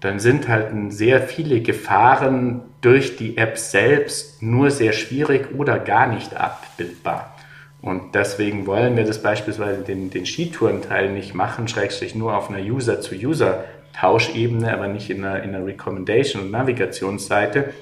[0.00, 6.06] dann sind halt sehr viele Gefahren durch die App selbst nur sehr schwierig oder gar
[6.06, 7.33] nicht abbildbar.
[7.84, 12.60] Und deswegen wollen wir das beispielsweise den, den Skitourenteil nicht machen, schrägstrich nur auf einer
[12.60, 17.74] User-zu-User-Tauschebene, aber nicht in einer, in einer Recommendation- und Navigationsseite,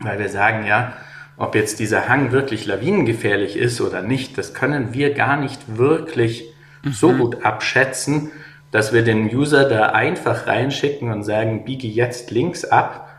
[0.00, 0.94] weil wir sagen, ja,
[1.36, 6.50] ob jetzt dieser Hang wirklich lawinengefährlich ist oder nicht, das können wir gar nicht wirklich
[6.82, 6.92] mhm.
[6.92, 8.30] so gut abschätzen,
[8.70, 13.10] dass wir den User da einfach reinschicken und sagen, biege jetzt links ab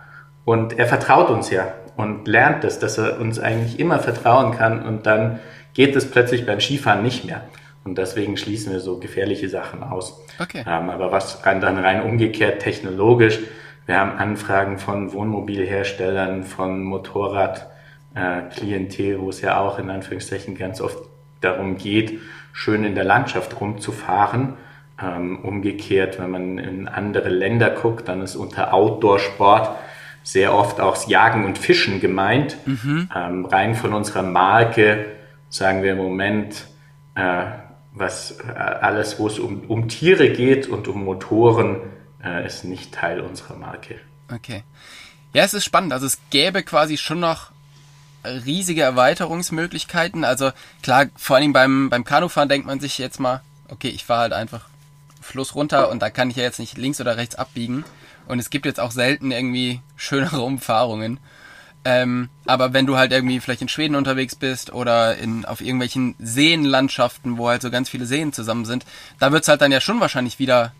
[0.44, 4.82] und er vertraut uns ja und lernt es, dass er uns eigentlich immer vertrauen kann
[4.82, 5.40] und dann
[5.74, 7.44] geht es plötzlich beim Skifahren nicht mehr.
[7.84, 10.22] Und deswegen schließen wir so gefährliche Sachen aus.
[10.40, 10.64] Okay.
[10.68, 13.40] Ähm, aber was dann rein umgekehrt technologisch,
[13.86, 17.68] wir haben Anfragen von Wohnmobilherstellern, von Motorrad,
[18.14, 21.00] äh, wo es ja auch in Anführungszeichen ganz oft
[21.42, 22.20] darum geht,
[22.54, 24.54] schön in der Landschaft rumzufahren.
[25.02, 29.70] Ähm, umgekehrt, wenn man in andere Länder guckt, dann ist unter Outdoor-Sport
[30.24, 32.58] sehr oft auch das Jagen und Fischen gemeint.
[32.66, 33.10] Mhm.
[33.16, 35.06] Ähm, rein von unserer Marke
[35.50, 36.68] sagen wir im Moment,
[37.16, 37.46] äh,
[37.94, 41.82] was äh, alles, wo es um, um Tiere geht und um Motoren,
[42.24, 44.00] äh, ist nicht Teil unserer Marke.
[44.34, 44.64] Okay.
[45.34, 45.94] Ja, es ist spannend.
[45.94, 47.52] Also es gäbe quasi schon noch
[48.24, 50.24] riesige Erweiterungsmöglichkeiten.
[50.24, 54.22] Also klar, vor allem beim, beim Kanufahren denkt man sich jetzt mal, okay, ich fahre
[54.22, 54.68] halt einfach
[55.22, 57.86] Fluss runter und da kann ich ja jetzt nicht links oder rechts abbiegen.
[58.28, 61.20] Und es gibt jetzt auch selten irgendwie schönere Umfahrungen.
[61.86, 66.16] Ähm, aber wenn du halt irgendwie vielleicht in Schweden unterwegs bist oder in, auf irgendwelchen
[66.20, 68.86] Seenlandschaften, wo halt so ganz viele Seen zusammen sind,
[69.18, 70.74] da wird's halt dann ja schon wahrscheinlich wieder,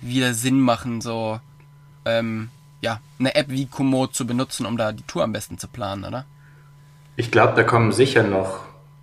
[0.00, 1.40] wieder Sinn machen, so
[2.06, 2.48] ähm,
[2.80, 6.04] ja, eine App wie Komoot zu benutzen, um da die Tour am besten zu planen,
[6.04, 6.24] oder?
[7.16, 8.60] Ich glaube, da kommen sicher noch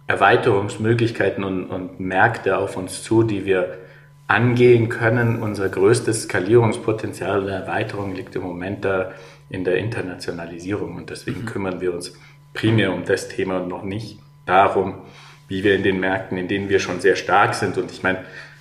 [0.08, 3.78] Erweiterungsmöglichkeiten und, und Märkte auf uns zu, die wir
[4.34, 5.42] angehen können.
[5.42, 9.12] Unser größtes Skalierungspotenzial der Erweiterung liegt im Moment da
[9.50, 10.96] in der Internationalisierung.
[10.96, 11.46] Und deswegen mhm.
[11.46, 12.14] kümmern wir uns
[12.54, 14.96] primär um das Thema und noch nicht darum,
[15.48, 17.78] wie wir in den Märkten, in denen wir schon sehr stark sind.
[17.78, 18.20] Und ich meine,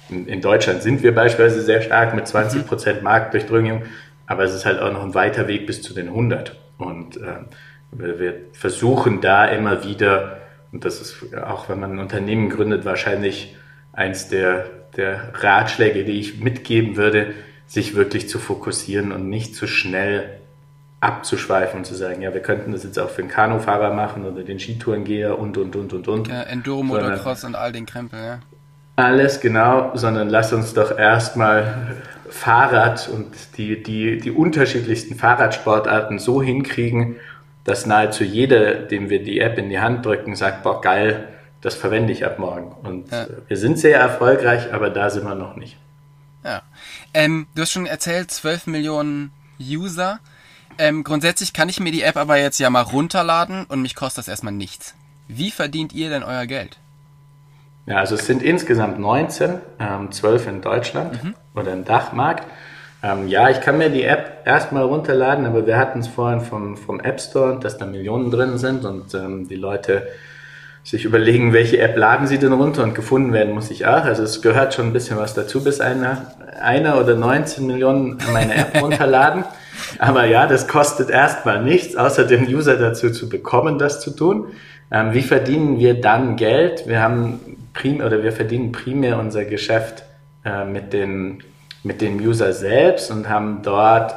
[0.08, 3.82] in, in Deutschland sind wir beispielsweise sehr stark mit 20 Prozent Marktdurchdringung,
[4.26, 7.40] aber es ist halt auch noch ein weiter Weg bis zu den 100 und äh,
[7.92, 10.38] wir versuchen da immer wieder,
[10.72, 13.54] und das ist auch, wenn man ein Unternehmen gründet, wahrscheinlich
[13.92, 14.64] eins der,
[14.96, 17.34] der Ratschläge, die ich mitgeben würde,
[17.66, 20.38] sich wirklich zu fokussieren und nicht zu schnell
[21.00, 24.42] abzuschweifen und zu sagen, ja, wir könnten das jetzt auch für einen Kanufahrer machen oder
[24.42, 26.28] den Skitourengeher und, und, und, und, und.
[26.28, 28.38] Ja, Enduro, Motocross und all den Krempel, ja.
[28.96, 31.96] Alles genau, sondern lass uns doch erstmal
[32.28, 33.26] Fahrrad und
[33.56, 37.16] die, die, die unterschiedlichsten Fahrradsportarten so hinkriegen,
[37.64, 41.28] dass nahezu jeder, dem wir die App in die Hand drücken, sagt, boah, geil,
[41.62, 42.72] das verwende ich ab morgen.
[42.82, 43.26] Und ja.
[43.48, 45.76] wir sind sehr erfolgreich, aber da sind wir noch nicht.
[46.44, 46.62] Ja.
[47.14, 50.18] Ähm, du hast schon erzählt, 12 Millionen User.
[50.76, 54.18] Ähm, grundsätzlich kann ich mir die App aber jetzt ja mal runterladen und mich kostet
[54.18, 54.94] das erstmal nichts.
[55.28, 56.78] Wie verdient ihr denn euer Geld?
[57.86, 61.34] Ja, also es sind insgesamt 19, ähm, 12 in Deutschland mhm.
[61.54, 62.44] oder im Dachmarkt.
[63.04, 66.76] Ähm, ja, ich kann mir die App erstmal runterladen, aber wir hatten es vorhin vom,
[66.76, 70.08] vom App Store, dass da Millionen drin sind und ähm, die Leute
[70.84, 74.04] sich überlegen, welche App laden sie denn runter und gefunden werden muss ich auch.
[74.04, 78.54] Also es gehört schon ein bisschen was dazu, bis einer, einer oder 19 Millionen meine
[78.54, 79.44] App runterladen.
[79.98, 84.48] Aber ja, das kostet erstmal nichts, außer den User dazu zu bekommen, das zu tun.
[84.90, 86.86] Ähm, wie verdienen wir dann Geld?
[86.86, 87.40] Wir haben
[87.74, 90.04] prim oder wir verdienen primär unser Geschäft
[90.44, 91.42] äh, mit den
[91.84, 94.14] mit dem User selbst und haben dort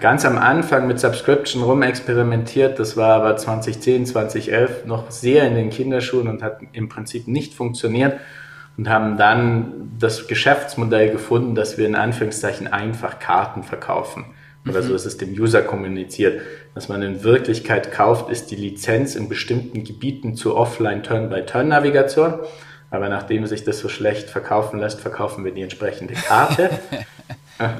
[0.00, 2.78] ganz am Anfang mit Subscription rumexperimentiert.
[2.78, 7.52] Das war aber 2010, 2011 noch sehr in den Kinderschuhen und hat im Prinzip nicht
[7.52, 8.18] funktioniert
[8.78, 14.24] und haben dann das Geschäftsmodell gefunden, dass wir in Anführungszeichen einfach Karten verkaufen.
[14.66, 14.86] Oder mhm.
[14.86, 16.40] so ist es dem User kommuniziert.
[16.72, 22.40] Was man in Wirklichkeit kauft, ist die Lizenz in bestimmten Gebieten zur Offline-Turn-by-Turn-Navigation.
[22.90, 26.70] Aber nachdem sich das so schlecht verkaufen lässt, verkaufen wir die entsprechende Karte.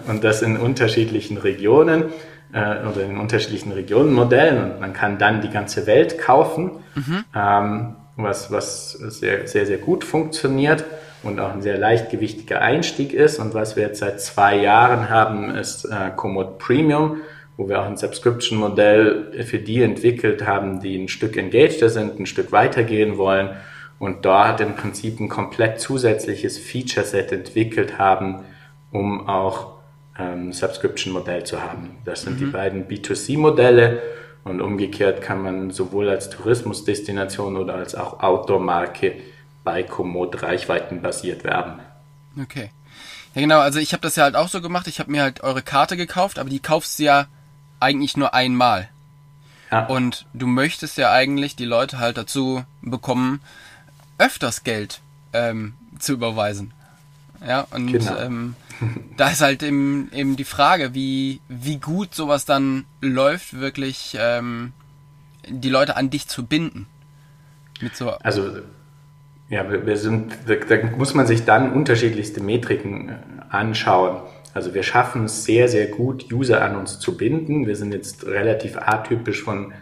[0.09, 2.05] und das in unterschiedlichen Regionen
[2.53, 4.73] äh, oder in unterschiedlichen Regionenmodellen.
[4.73, 6.71] Und man kann dann die ganze Welt kaufen.
[6.95, 7.25] Mhm.
[7.35, 10.85] Ähm, was, was sehr, sehr, sehr gut funktioniert
[11.23, 13.39] und auch ein sehr leichtgewichtiger Einstieg ist.
[13.39, 17.19] Und was wir jetzt seit zwei Jahren haben, ist äh, Komoot Premium,
[17.57, 22.27] wo wir auch ein Subscription-Modell für die entwickelt haben, die ein Stück engageder sind, ein
[22.27, 23.51] Stück weitergehen wollen
[23.99, 28.41] und dort im Prinzip ein komplett zusätzliches Feature-Set entwickelt haben,
[28.95, 29.73] um auch
[30.17, 31.97] ähm, Subscription-Modell zu haben.
[32.05, 32.39] Das sind mhm.
[32.39, 34.01] die beiden B2C-Modelle
[34.45, 39.17] und umgekehrt kann man sowohl als Tourismusdestination oder als auch Outdoor-Marke
[39.65, 41.81] bei Komoot reichweitenbasiert werben.
[42.41, 42.71] Okay.
[43.35, 44.87] Ja genau, also ich habe das ja halt auch so gemacht.
[44.87, 47.27] Ich habe mir halt eure Karte gekauft, aber die kaufst du ja
[47.81, 48.89] eigentlich nur einmal.
[49.73, 49.87] Ja.
[49.87, 53.41] Und du möchtest ja eigentlich die Leute halt dazu bekommen,
[54.19, 55.01] öfters Geld
[55.33, 56.73] ähm, zu überweisen.
[57.45, 58.17] Ja, und genau.
[58.19, 58.55] ähm,
[59.17, 64.73] da ist halt eben, eben die Frage, wie, wie gut sowas dann läuft, wirklich ähm,
[65.49, 66.87] die Leute an dich zu binden.
[67.81, 68.61] Mit so also
[69.51, 73.13] ja, wir sind, da, muss man sich dann unterschiedlichste Metriken äh,
[73.51, 74.23] anschauen.
[74.55, 77.67] Also wir schaffen es sehr, sehr gut, User an uns zu binden.
[77.67, 79.73] Wir sind jetzt relativ atypisch von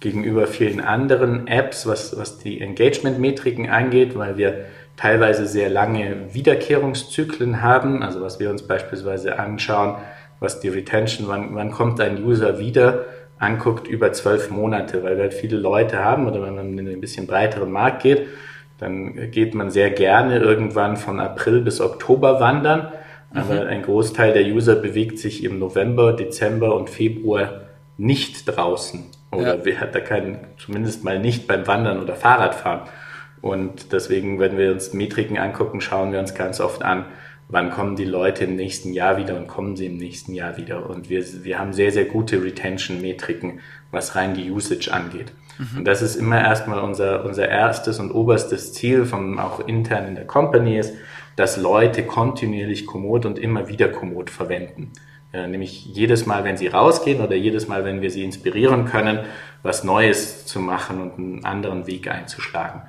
[0.00, 4.64] gegenüber vielen anderen Apps, was, was die Engagement-Metriken angeht, weil wir
[5.02, 8.04] teilweise sehr lange Wiederkehrungszyklen haben.
[8.04, 9.96] Also was wir uns beispielsweise anschauen,
[10.38, 13.06] was die Retention, wann, wann kommt ein User wieder,
[13.40, 17.00] anguckt über zwölf Monate, weil wir halt viele Leute haben oder wenn man in einen
[17.00, 18.28] bisschen breiteren Markt geht,
[18.78, 22.92] dann geht man sehr gerne irgendwann von April bis Oktober wandern.
[23.34, 23.68] Aber mhm.
[23.68, 27.62] ein Großteil der User bewegt sich im November, Dezember und Februar
[27.98, 29.02] nicht draußen.
[29.32, 29.80] Oder ja.
[29.80, 32.82] hat da keinen, zumindest mal nicht beim Wandern oder Fahrradfahren.
[33.42, 37.06] Und deswegen, wenn wir uns Metriken angucken, schauen wir uns ganz oft an,
[37.48, 40.88] wann kommen die Leute im nächsten Jahr wieder und kommen sie im nächsten Jahr wieder.
[40.88, 45.32] Und wir, wir haben sehr, sehr gute Retention-Metriken, was rein die Usage angeht.
[45.58, 45.78] Mhm.
[45.78, 50.14] Und das ist immer erstmal unser, unser erstes und oberstes Ziel, vom, auch intern in
[50.14, 50.94] der Company ist,
[51.36, 54.92] dass Leute kontinuierlich Komoot und immer wieder Komoot verwenden.
[55.32, 59.20] Ja, nämlich jedes Mal, wenn sie rausgehen oder jedes Mal, wenn wir sie inspirieren können,
[59.62, 62.82] was Neues zu machen und einen anderen Weg einzuschlagen.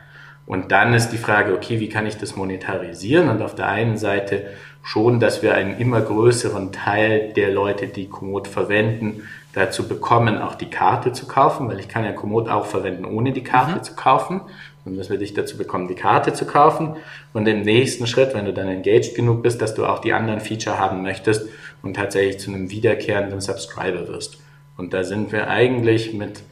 [0.46, 3.30] Und dann ist die Frage, okay, wie kann ich das monetarisieren?
[3.30, 4.48] Und auf der einen Seite
[4.84, 10.56] schon, dass wir einen immer größeren Teil der Leute, die Komoot verwenden, dazu bekommen, auch
[10.56, 13.84] die Karte zu kaufen, weil ich kann ja Komoot auch verwenden, ohne die Karte mhm.
[13.84, 14.42] zu kaufen.
[14.86, 16.98] Und dass wir dich dazu bekommen, die Karte zu kaufen.
[17.32, 20.42] Und im nächsten Schritt, wenn du dann engaged genug bist, dass du auch die anderen
[20.42, 21.48] Feature haben möchtest
[21.82, 24.40] und tatsächlich zu einem wiederkehrenden Subscriber wirst.
[24.76, 26.44] Und da sind wir eigentlich mit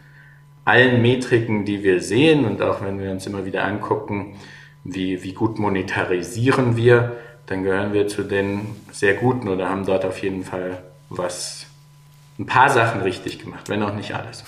[0.66, 4.36] allen Metriken, die wir sehen und auch wenn wir uns immer wieder angucken,
[4.84, 10.06] wie, wie gut monetarisieren wir, dann gehören wir zu den sehr guten oder haben dort
[10.06, 11.66] auf jeden Fall was,
[12.40, 14.44] ein paar Sachen richtig gemacht, wenn auch nicht alles.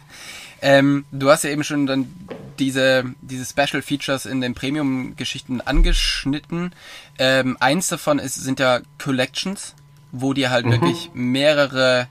[0.62, 2.12] ähm, du hast ja eben schon dann
[2.58, 6.74] diese, diese Special Features in den Premium-Geschichten angeschnitten.
[7.18, 9.74] Ähm, eins davon ist, sind ja Collections,
[10.10, 10.72] wo dir halt mhm.
[10.72, 12.08] wirklich mehrere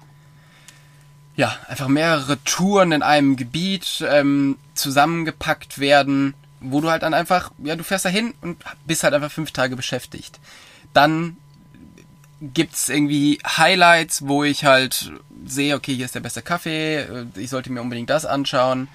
[1.36, 7.52] ja, einfach mehrere Touren in einem Gebiet ähm, zusammengepackt werden, wo du halt dann einfach,
[7.64, 10.40] ja, du fährst da hin und bist halt einfach fünf Tage beschäftigt.
[10.94, 11.38] Dann
[12.42, 15.12] gibt's irgendwie Highlights, wo ich halt
[15.46, 18.88] sehe, okay, hier ist der beste Kaffee, äh, ich sollte mir unbedingt das anschauen.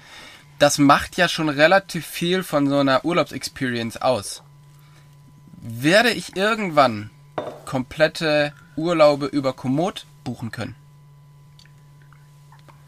[0.59, 4.41] Das macht ja schon relativ viel von so einer Urlaubsexperience aus.
[5.61, 7.09] Werde ich irgendwann
[7.65, 10.75] komplette Urlaube über Komoot buchen können?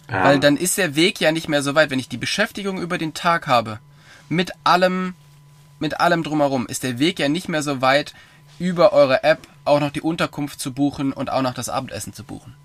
[0.10, 0.24] Ja.
[0.24, 1.90] Weil dann ist der Weg ja nicht mehr so weit.
[1.92, 3.80] Wenn ich die Beschäftigung über den Tag habe,
[4.28, 5.14] mit allem,
[5.80, 8.14] mit allem drumherum, ist der Weg ja nicht mehr so weit,
[8.58, 12.24] über eure App auch noch die Unterkunft zu buchen und auch noch das Abendessen zu
[12.24, 12.56] buchen.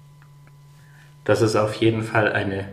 [1.25, 2.69] Das ist auf jeden Fall eine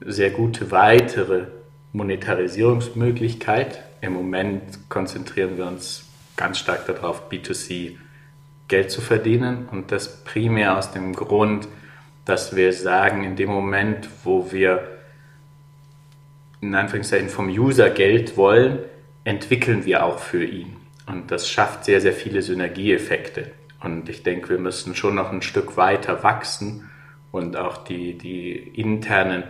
[0.00, 1.46] sehr gute weitere
[1.92, 3.82] Monetarisierungsmöglichkeit.
[4.00, 6.04] Im Moment konzentrieren wir uns
[6.36, 7.96] ganz stark darauf, B2C
[8.68, 11.68] Geld zu verdienen und das primär aus dem Grund,
[12.24, 14.88] dass wir sagen, in dem Moment, wo wir
[16.60, 18.78] in Anführungszeichen vom User Geld wollen,
[19.24, 20.76] entwickeln wir auch für ihn.
[21.06, 23.50] Und das schafft sehr, sehr viele Synergieeffekte.
[23.82, 26.88] Und ich denke, wir müssen schon noch ein Stück weiter wachsen,
[27.34, 29.42] und auch die, die internen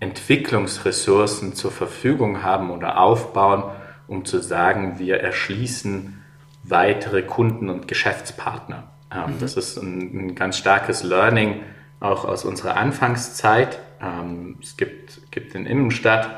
[0.00, 3.64] Entwicklungsressourcen zur Verfügung haben oder aufbauen,
[4.08, 6.22] um zu sagen, wir erschließen
[6.62, 8.84] weitere Kunden und Geschäftspartner.
[9.12, 9.38] Ähm, mhm.
[9.38, 11.60] Das ist ein, ein, ganz starkes Learning
[12.04, 13.78] auch aus unserer Anfangszeit.
[14.00, 16.28] Ähm, es gibt, gibt in Innenstadt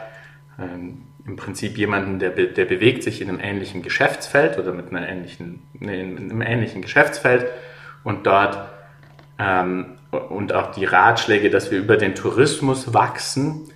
[0.59, 5.09] ähm, im Prinzip jemanden, der, der bewegt sich in einem ähnlichen Geschäftsfeld oder mit einer
[5.09, 7.47] ähnlichen, nee, in einem ähnlichen Geschäftsfeld
[8.05, 8.69] und dort
[9.39, 13.69] ähm, und auch die Ratschläge, dass wir über den Tourismus wachsen,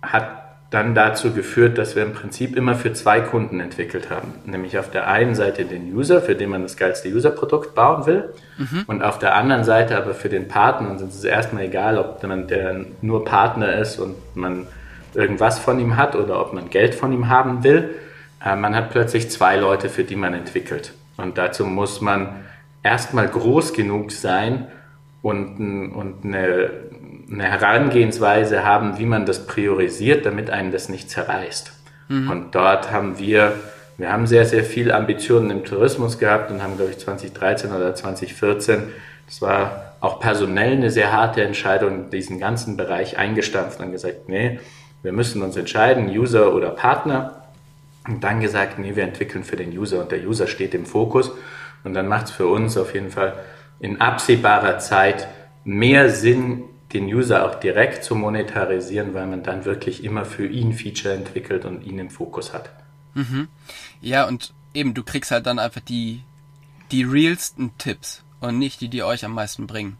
[0.00, 0.43] hat
[0.74, 4.34] dann dazu geführt, dass wir im Prinzip immer für zwei Kunden entwickelt haben.
[4.44, 8.34] Nämlich auf der einen Seite den User, für den man das geilste User-Produkt bauen will.
[8.58, 8.82] Mhm.
[8.88, 10.90] Und auf der anderen Seite aber für den Partner.
[10.90, 14.66] Und es ist erstmal egal, ob man der nur Partner ist und man
[15.14, 17.90] irgendwas von ihm hat oder ob man Geld von ihm haben will.
[18.44, 20.92] Äh, man hat plötzlich zwei Leute, für die man entwickelt.
[21.16, 22.40] Und dazu muss man
[22.82, 24.66] erstmal groß genug sein
[25.22, 26.70] und, und eine,
[27.30, 31.72] eine Herangehensweise haben, wie man das priorisiert, damit einen das nicht zerreißt.
[32.08, 32.30] Mhm.
[32.30, 33.52] Und dort haben wir,
[33.96, 37.94] wir haben sehr, sehr viel Ambitionen im Tourismus gehabt und haben, glaube ich, 2013 oder
[37.94, 38.82] 2014,
[39.26, 44.60] das war auch personell eine sehr harte Entscheidung, diesen ganzen Bereich eingestampft und gesagt, nee,
[45.02, 47.42] wir müssen uns entscheiden, User oder Partner.
[48.06, 51.30] Und dann gesagt, nee, wir entwickeln für den User und der User steht im Fokus.
[51.84, 53.34] Und dann macht es für uns auf jeden Fall
[53.80, 55.26] in absehbarer Zeit
[55.64, 60.72] mehr Sinn, den User auch direkt zu monetarisieren, weil man dann wirklich immer für ihn
[60.72, 62.70] Feature entwickelt und ihn im Fokus hat.
[63.14, 63.48] Mhm.
[64.00, 66.22] Ja, und eben, du kriegst halt dann einfach die,
[66.92, 69.96] die realsten Tipps und nicht die, die euch am meisten bringen.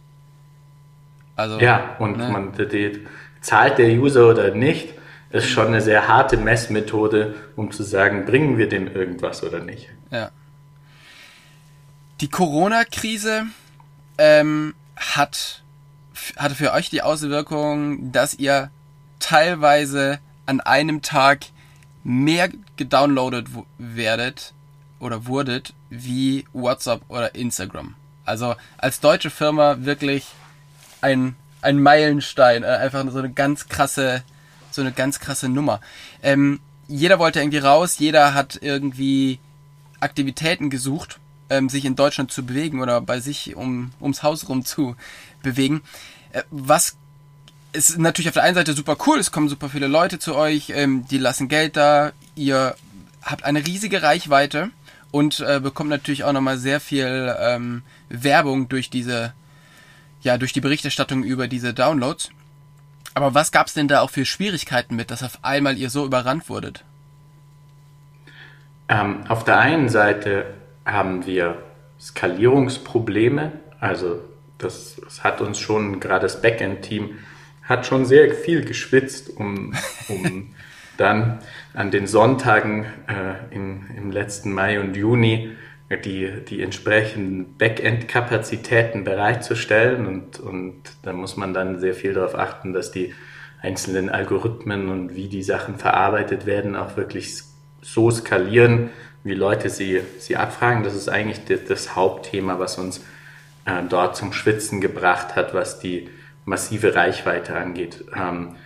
[1.36, 2.28] Also, ja, und ne?
[2.28, 3.06] man die,
[3.40, 4.94] zahlt der User oder nicht,
[5.30, 9.88] ist schon eine sehr harte Messmethode, um zu sagen, bringen wir dem irgendwas oder nicht.
[10.12, 10.30] Ja.
[12.20, 13.46] Die Corona-Krise
[14.16, 15.63] ähm, hat
[16.36, 18.70] hatte für euch die Auswirkung, dass ihr
[19.18, 21.46] teilweise an einem Tag
[22.02, 23.48] mehr gedownloadet
[23.78, 24.52] werdet
[25.00, 27.94] oder wurdet wie WhatsApp oder Instagram.
[28.24, 30.26] Also als deutsche Firma wirklich
[31.00, 34.22] ein, ein Meilenstein, äh, einfach so eine ganz krasse,
[34.70, 35.80] so eine ganz krasse Nummer.
[36.22, 39.38] Ähm, jeder wollte irgendwie raus, jeder hat irgendwie
[40.00, 41.18] Aktivitäten gesucht,
[41.50, 44.96] ähm, sich in Deutschland zu bewegen oder bei sich um, ums Haus rum zu
[45.42, 45.82] bewegen.
[46.32, 46.96] Äh, was
[47.72, 50.70] ist natürlich auf der einen Seite super cool, es kommen super viele Leute zu euch,
[50.70, 52.76] ähm, die lassen Geld da, ihr
[53.22, 54.70] habt eine riesige Reichweite
[55.10, 59.32] und äh, bekommt natürlich auch nochmal sehr viel ähm, Werbung durch diese,
[60.22, 62.30] ja, durch die Berichterstattung über diese Downloads.
[63.14, 66.04] Aber was gab es denn da auch für Schwierigkeiten mit, dass auf einmal ihr so
[66.04, 66.84] überrannt wurdet?
[68.88, 70.46] Ähm, auf der einen Seite
[70.84, 71.62] haben wir
[72.00, 74.20] Skalierungsprobleme, also
[74.58, 77.18] das, das hat uns schon, gerade das Backend-Team,
[77.62, 79.74] hat schon sehr viel geschwitzt, um,
[80.08, 80.54] um
[80.96, 81.40] dann
[81.72, 85.56] an den Sonntagen äh, im, im letzten Mai und Juni
[86.04, 90.06] die, die entsprechenden Backend-Kapazitäten bereitzustellen.
[90.06, 93.14] Und, und da muss man dann sehr viel darauf achten, dass die
[93.60, 97.42] einzelnen Algorithmen und wie die Sachen verarbeitet werden, auch wirklich
[97.80, 98.90] so skalieren,
[99.24, 100.84] wie Leute sie, sie abfragen.
[100.84, 103.00] Das ist eigentlich das Hauptthema, was uns
[103.64, 106.10] äh, dort zum Schwitzen gebracht hat, was die
[106.44, 108.04] massive Reichweite angeht.
[108.14, 108.56] Ähm,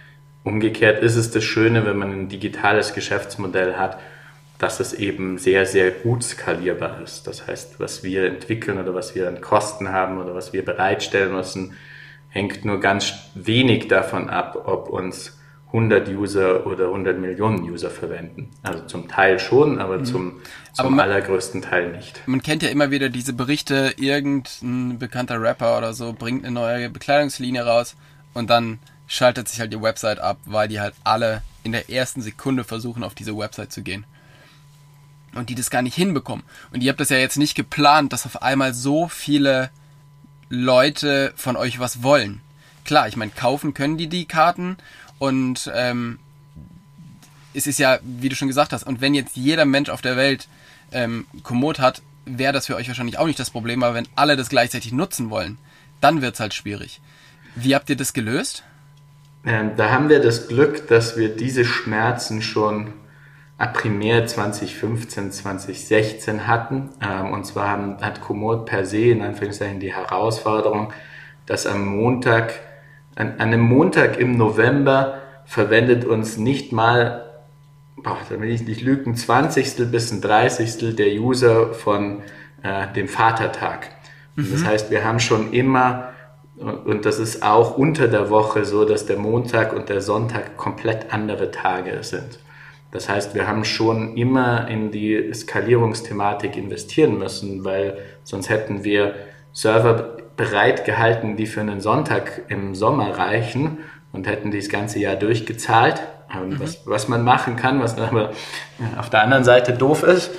[0.42, 3.98] umgekehrt ist es das Schöne, wenn man ein digitales Geschäftsmodell hat,
[4.58, 7.28] dass es eben sehr, sehr gut skalierbar ist.
[7.28, 11.32] Das heißt, was wir entwickeln oder was wir an Kosten haben oder was wir bereitstellen
[11.32, 11.76] müssen,
[12.30, 15.37] hängt nur ganz wenig davon ab, ob uns
[15.68, 18.48] 100 User oder 100 Millionen User verwenden.
[18.62, 20.04] Also zum Teil schon, aber mhm.
[20.06, 20.32] zum,
[20.72, 22.22] zum aber man, allergrößten Teil nicht.
[22.26, 26.88] Man kennt ja immer wieder diese Berichte, irgendein bekannter Rapper oder so bringt eine neue
[26.88, 27.96] Bekleidungslinie raus
[28.32, 32.22] und dann schaltet sich halt die Website ab, weil die halt alle in der ersten
[32.22, 34.04] Sekunde versuchen, auf diese Website zu gehen.
[35.34, 36.44] Und die das gar nicht hinbekommen.
[36.72, 39.70] Und ihr habt das ja jetzt nicht geplant, dass auf einmal so viele
[40.48, 42.40] Leute von euch was wollen.
[42.84, 44.78] Klar, ich meine, kaufen können die die Karten
[45.18, 46.18] und ähm,
[47.54, 50.16] es ist ja, wie du schon gesagt hast, und wenn jetzt jeder Mensch auf der
[50.16, 50.48] Welt
[50.92, 54.36] ähm, Komoot hat, wäre das für euch wahrscheinlich auch nicht das Problem, aber wenn alle
[54.36, 55.58] das gleichzeitig nutzen wollen,
[56.00, 57.00] dann wird es halt schwierig.
[57.54, 58.62] Wie habt ihr das gelöst?
[59.44, 62.92] Ähm, da haben wir das Glück, dass wir diese Schmerzen schon
[63.56, 66.90] ab primär 2015, 2016 hatten.
[67.00, 70.92] Ähm, und zwar haben, hat Komoot per se in Anführungszeichen die Herausforderung,
[71.46, 72.54] dass am Montag
[73.18, 77.24] an, einem Montag im November verwendet uns nicht mal,
[77.96, 79.90] boah, da will ich nicht lügen, 20.
[79.90, 80.94] bis ein 30.
[80.96, 82.22] der User von
[82.62, 83.88] äh, dem Vatertag.
[84.36, 84.52] Mhm.
[84.52, 86.12] Das heißt, wir haben schon immer
[86.58, 91.12] Und das ist auch unter der Woche so, dass der Montag und der Sonntag komplett
[91.12, 92.40] andere Tage sind.
[92.90, 99.14] Das heißt, wir haben schon immer in die Skalierungsthematik investieren müssen, weil sonst hätten wir
[99.52, 103.78] Server bereit gehalten, die für einen Sonntag im Sommer reichen
[104.12, 106.00] und hätten die das ganze Jahr durchgezahlt.
[106.34, 106.60] Ähm, mhm.
[106.60, 108.32] Was, was man machen kann, was aber
[108.98, 110.30] auf der anderen Seite doof ist.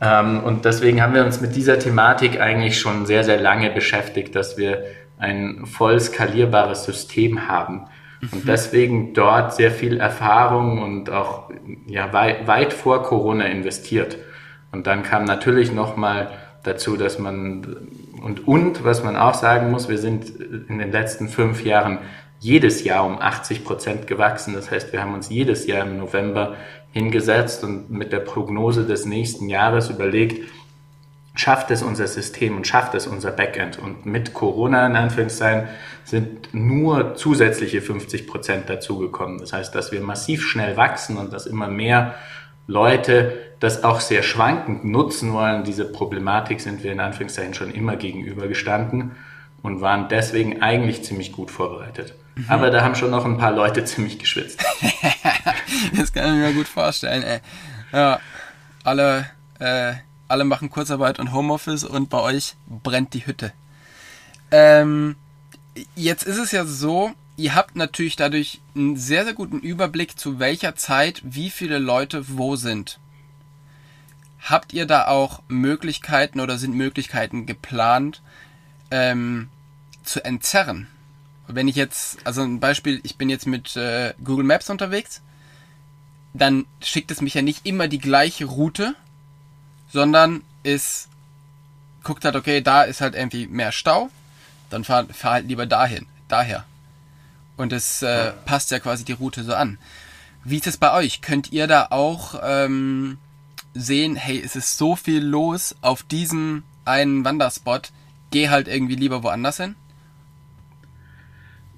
[0.00, 4.34] Ähm, und deswegen haben wir uns mit dieser Thematik eigentlich schon sehr, sehr lange beschäftigt,
[4.34, 4.84] dass wir
[5.18, 7.86] ein voll skalierbares System haben.
[8.20, 8.46] Und mhm.
[8.46, 11.50] deswegen dort sehr viel Erfahrung und auch
[11.86, 14.18] ja, weit, weit vor Corona investiert.
[14.72, 16.30] Und dann kam natürlich nochmal
[16.64, 17.88] dazu, dass man
[18.24, 21.98] und und was man auch sagen muss, wir sind in den letzten fünf Jahren
[22.40, 24.54] jedes Jahr um 80 Prozent gewachsen.
[24.54, 26.56] Das heißt, wir haben uns jedes Jahr im November
[26.92, 30.48] hingesetzt und mit der Prognose des nächsten Jahres überlegt,
[31.34, 33.78] schafft es unser System und schafft es unser Backend.
[33.78, 35.68] Und mit Corona in Anführungszeichen
[36.04, 39.36] sind nur zusätzliche 50 Prozent dazugekommen.
[39.36, 42.14] Das heißt, dass wir massiv schnell wachsen und dass immer mehr
[42.66, 45.64] Leute das auch sehr schwankend nutzen wollen.
[45.64, 49.12] Diese Problematik sind wir in Anführungszeichen schon immer gegenübergestanden
[49.62, 52.14] und waren deswegen eigentlich ziemlich gut vorbereitet.
[52.36, 52.44] Mhm.
[52.48, 54.62] Aber da haben schon noch ein paar Leute ziemlich geschwitzt.
[55.96, 57.22] das kann ich mir gut vorstellen.
[57.22, 57.40] Ey.
[57.92, 58.20] Ja,
[58.84, 59.94] alle, äh,
[60.28, 63.52] alle machen Kurzarbeit und Homeoffice und bei euch brennt die Hütte.
[64.50, 65.16] Ähm,
[65.96, 70.38] jetzt ist es ja so, ihr habt natürlich dadurch einen sehr, sehr guten Überblick, zu
[70.38, 72.98] welcher Zeit wie viele Leute wo sind.
[74.44, 78.20] Habt ihr da auch Möglichkeiten oder sind Möglichkeiten geplant
[78.90, 79.48] ähm,
[80.02, 80.86] zu entzerren?
[81.46, 85.22] Wenn ich jetzt, also ein Beispiel, ich bin jetzt mit äh, Google Maps unterwegs,
[86.34, 88.94] dann schickt es mich ja nicht immer die gleiche Route,
[89.90, 91.08] sondern es
[92.02, 94.10] guckt halt, okay, da ist halt irgendwie mehr Stau,
[94.68, 96.64] dann fahr, fahr halt lieber dahin, daher.
[97.56, 99.78] Und es äh, passt ja quasi die Route so an.
[100.42, 101.22] Wie ist es bei euch?
[101.22, 103.18] Könnt ihr da auch ähm,
[103.74, 107.90] sehen, hey, es ist so viel los auf diesem einen Wanderspot,
[108.30, 109.74] geh halt irgendwie lieber woanders hin?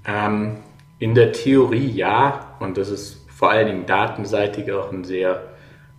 [0.05, 0.59] Ähm,
[0.99, 5.43] in der Theorie ja, und das ist vor allen Dingen datenseitig auch ein sehr,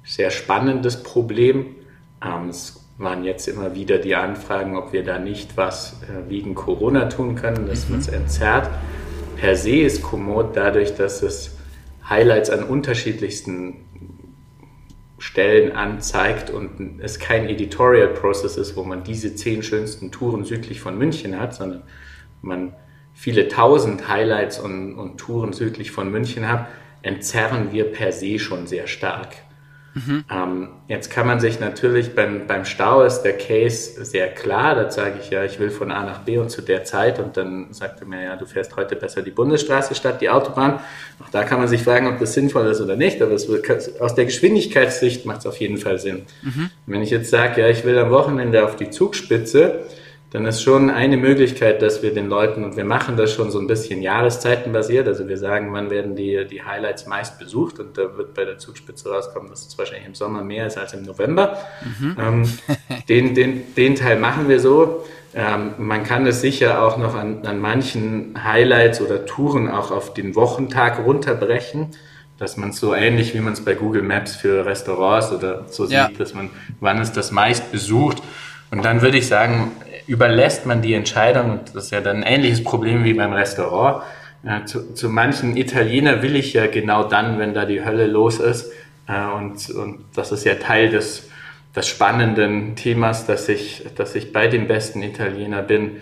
[0.04, 1.76] sehr spannendes Problem.
[2.24, 6.56] Ähm, es waren jetzt immer wieder die Anfragen, ob wir da nicht was äh, wegen
[6.56, 7.92] Corona tun können, dass mhm.
[7.92, 8.70] man es entzerrt.
[9.36, 11.56] Per se ist Komoot dadurch, dass es
[12.10, 13.86] Highlights an unterschiedlichsten
[15.20, 20.80] Stellen anzeigt und es kein Editorial Process ist, wo man diese zehn schönsten Touren südlich
[20.80, 21.84] von München hat, sondern
[22.42, 22.74] man
[23.14, 26.68] viele tausend Highlights und, und Touren südlich von München hat,
[27.02, 29.36] entzerren wir per se schon sehr stark.
[29.98, 30.26] Mhm.
[30.32, 34.76] Ähm, jetzt kann man sich natürlich beim, beim Stau ist der Case sehr klar.
[34.76, 37.36] Da sage ich ja, ich will von A nach B und zu der Zeit und
[37.36, 40.80] dann sagt er mir, ja, du fährst heute besser die Bundesstraße statt die Autobahn.
[41.24, 44.14] Auch da kann man sich fragen, ob das sinnvoll ist oder nicht, aber wird, aus
[44.14, 46.24] der Geschwindigkeitssicht macht es auf jeden Fall Sinn.
[46.44, 46.70] Mhm.
[46.86, 49.86] Wenn ich jetzt sage, ja, ich will am Wochenende auf die Zugspitze,
[50.32, 53.60] dann ist schon eine Möglichkeit, dass wir den Leuten, und wir machen das schon so
[53.60, 58.18] ein bisschen jahreszeitenbasiert, also wir sagen, wann werden die, die Highlights meist besucht und da
[58.18, 61.58] wird bei der Zugspitze rauskommen, dass es wahrscheinlich im Sommer mehr ist als im November.
[62.00, 62.18] Mhm.
[62.20, 62.50] Ähm,
[63.10, 65.06] den, den, den Teil machen wir so.
[65.34, 70.14] Ähm, man kann es sicher auch noch an, an manchen Highlights oder Touren auch auf
[70.14, 71.92] den Wochentag runterbrechen
[72.38, 76.08] dass man so ähnlich wie man es bei Google Maps für Restaurants oder so ja.
[76.08, 76.50] sieht, dass man,
[76.80, 78.22] wann ist das meist besucht.
[78.70, 79.72] Und dann würde ich sagen,
[80.08, 84.04] überlässt man die Entscheidung, und das ist ja dann ein ähnliches Problem wie beim Restaurant,
[84.46, 88.40] äh, zu, zu manchen Italiener will ich ja genau dann, wenn da die Hölle los
[88.40, 88.72] ist.
[89.08, 91.30] Äh, und, und das ist ja Teil des,
[91.76, 95.98] des spannenden Themas, dass ich, dass ich bei dem besten Italiener bin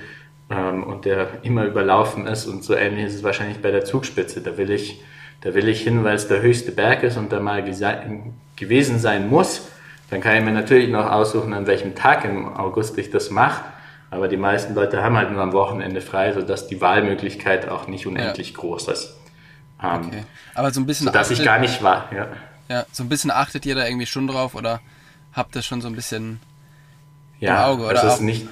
[0.49, 2.45] ähm, und der immer überlaufen ist.
[2.45, 4.41] Und so ähnlich ist es wahrscheinlich bei der Zugspitze.
[4.41, 5.01] Da will ich,
[5.41, 9.29] da will ich hin, weil es der höchste Berg ist und da mal gewesen sein
[9.29, 9.69] muss.
[10.11, 13.63] Dann kann ich mir natürlich noch aussuchen, an welchem Tag im August ich das mache.
[14.11, 18.07] Aber die meisten Leute haben halt nur am Wochenende frei, sodass die Wahlmöglichkeit auch nicht
[18.07, 18.57] unendlich ja.
[18.59, 19.15] groß ist.
[19.83, 20.23] Ähm, okay.
[20.53, 21.11] Aber so ein bisschen.
[21.11, 22.27] Dass ich gar nicht war, ja.
[22.69, 24.79] Ja, so ein bisschen achtet ihr da irgendwie schon drauf oder
[25.33, 26.39] habt ihr schon so ein bisschen
[27.39, 27.85] ja, im Auge?
[27.85, 28.47] Oder es ist nicht,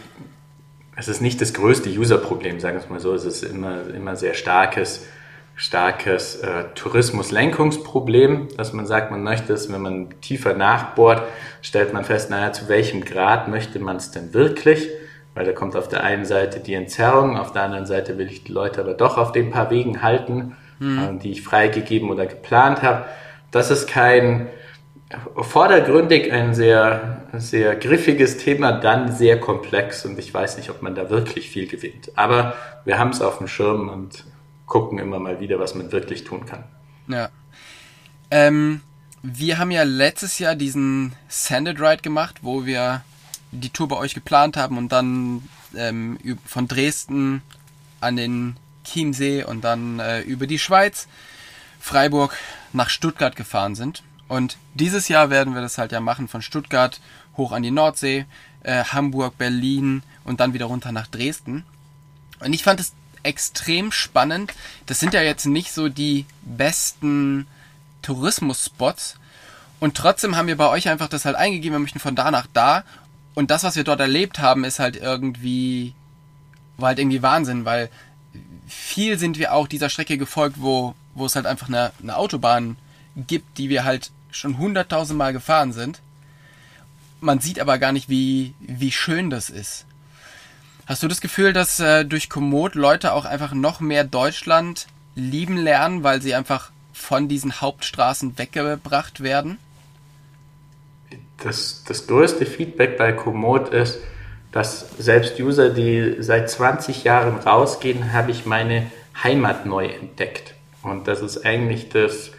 [0.96, 3.14] es ist nicht das größte User-Problem, sagen wir es mal so.
[3.14, 5.08] Es ist immer, immer sehr starkes,
[5.56, 11.24] starkes äh, Tourismuslenkungsproblem, dass man sagt, man möchte es, wenn man tiefer nachbohrt,
[11.62, 14.90] stellt man fest, naja, zu welchem Grad möchte man es denn wirklich?
[15.36, 18.44] Weil da kommt auf der einen Seite die Entzerrung, auf der anderen Seite will ich
[18.44, 21.20] die Leute aber doch auf den paar Wegen halten, mhm.
[21.20, 23.06] die ich freigegeben oder geplant habe.
[23.52, 24.50] Das ist kein,
[25.36, 30.96] vordergründig ein sehr, sehr griffiges Thema, dann sehr komplex und ich weiß nicht, ob man
[30.96, 32.12] da wirklich viel gewinnt.
[32.16, 32.56] Aber
[32.86, 34.26] wir haben es auf dem Schirm und
[34.66, 36.64] gucken immer mal wieder, was man wirklich tun kann.
[37.08, 37.30] Ja.
[38.32, 38.82] Ähm,
[39.22, 43.04] wir haben ja letztes Jahr diesen Sanded Ride gemacht, wo wir
[43.54, 47.42] die Tour bei euch geplant haben und dann ähm, von Dresden
[48.02, 51.08] an den Chiemsee und dann äh, über die Schweiz,
[51.80, 52.38] Freiburg
[52.74, 54.04] nach Stuttgart gefahren sind.
[54.28, 57.00] Und dieses Jahr werden wir das halt ja machen von Stuttgart
[57.38, 58.26] hoch an die Nordsee,
[58.64, 61.64] äh, Hamburg, Berlin und dann wieder runter nach Dresden.
[62.40, 62.94] Und ich fand es
[63.24, 64.54] extrem spannend.
[64.86, 67.48] Das sind ja jetzt nicht so die besten
[68.02, 69.16] Tourismus-Spots.
[69.80, 72.48] Und trotzdem haben wir bei euch einfach das halt eingegeben, wir möchten von da nach
[72.54, 72.84] da.
[73.34, 75.94] Und das, was wir dort erlebt haben, ist halt irgendwie,
[76.78, 77.90] war halt irgendwie Wahnsinn, weil
[78.68, 82.78] viel sind wir auch dieser Strecke gefolgt, wo, wo es halt einfach eine, eine Autobahn
[83.16, 86.02] gibt, die wir halt schon hunderttausend Mal gefahren sind.
[87.22, 89.86] Man sieht aber gar nicht, wie, wie schön das ist.
[90.86, 95.58] Hast du das Gefühl, dass äh, durch Komoot Leute auch einfach noch mehr Deutschland lieben
[95.58, 99.58] lernen, weil sie einfach von diesen Hauptstraßen weggebracht werden?
[101.44, 104.00] Das, das größte Feedback bei Komoot ist,
[104.52, 108.92] dass selbst User, die seit 20 Jahren rausgehen, habe ich meine
[109.24, 110.54] Heimat neu entdeckt.
[110.84, 112.32] Und das ist eigentlich das,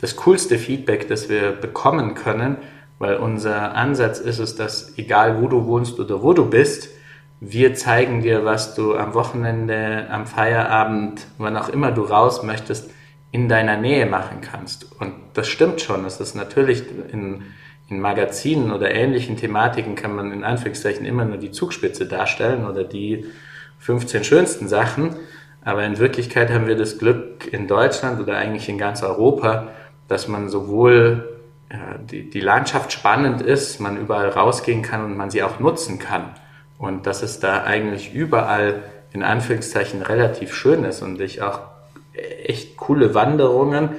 [0.00, 2.58] das coolste Feedback, das wir bekommen können,
[2.98, 6.90] weil unser Ansatz ist es, dass egal wo du wohnst oder wo du bist,
[7.40, 12.90] wir zeigen dir, was du am Wochenende, am Feierabend, wann auch immer du raus möchtest,
[13.30, 14.86] in deiner Nähe machen kannst.
[15.00, 16.06] Und das stimmt schon.
[16.06, 16.82] Es ist natürlich
[17.12, 17.42] in,
[17.88, 22.84] in Magazinen oder ähnlichen Thematiken kann man in Anführungszeichen immer nur die Zugspitze darstellen oder
[22.84, 23.26] die
[23.78, 25.16] 15 schönsten Sachen.
[25.64, 29.68] Aber in Wirklichkeit haben wir das Glück in Deutschland oder eigentlich in ganz Europa,
[30.08, 31.28] dass man sowohl
[31.70, 35.98] ja, die, die Landschaft spannend ist, man überall rausgehen kann und man sie auch nutzen
[35.98, 36.30] kann.
[36.78, 38.82] Und dass es da eigentlich überall
[39.12, 41.60] in Anführungszeichen relativ schön ist und ich auch
[42.44, 43.90] echt coole Wanderungen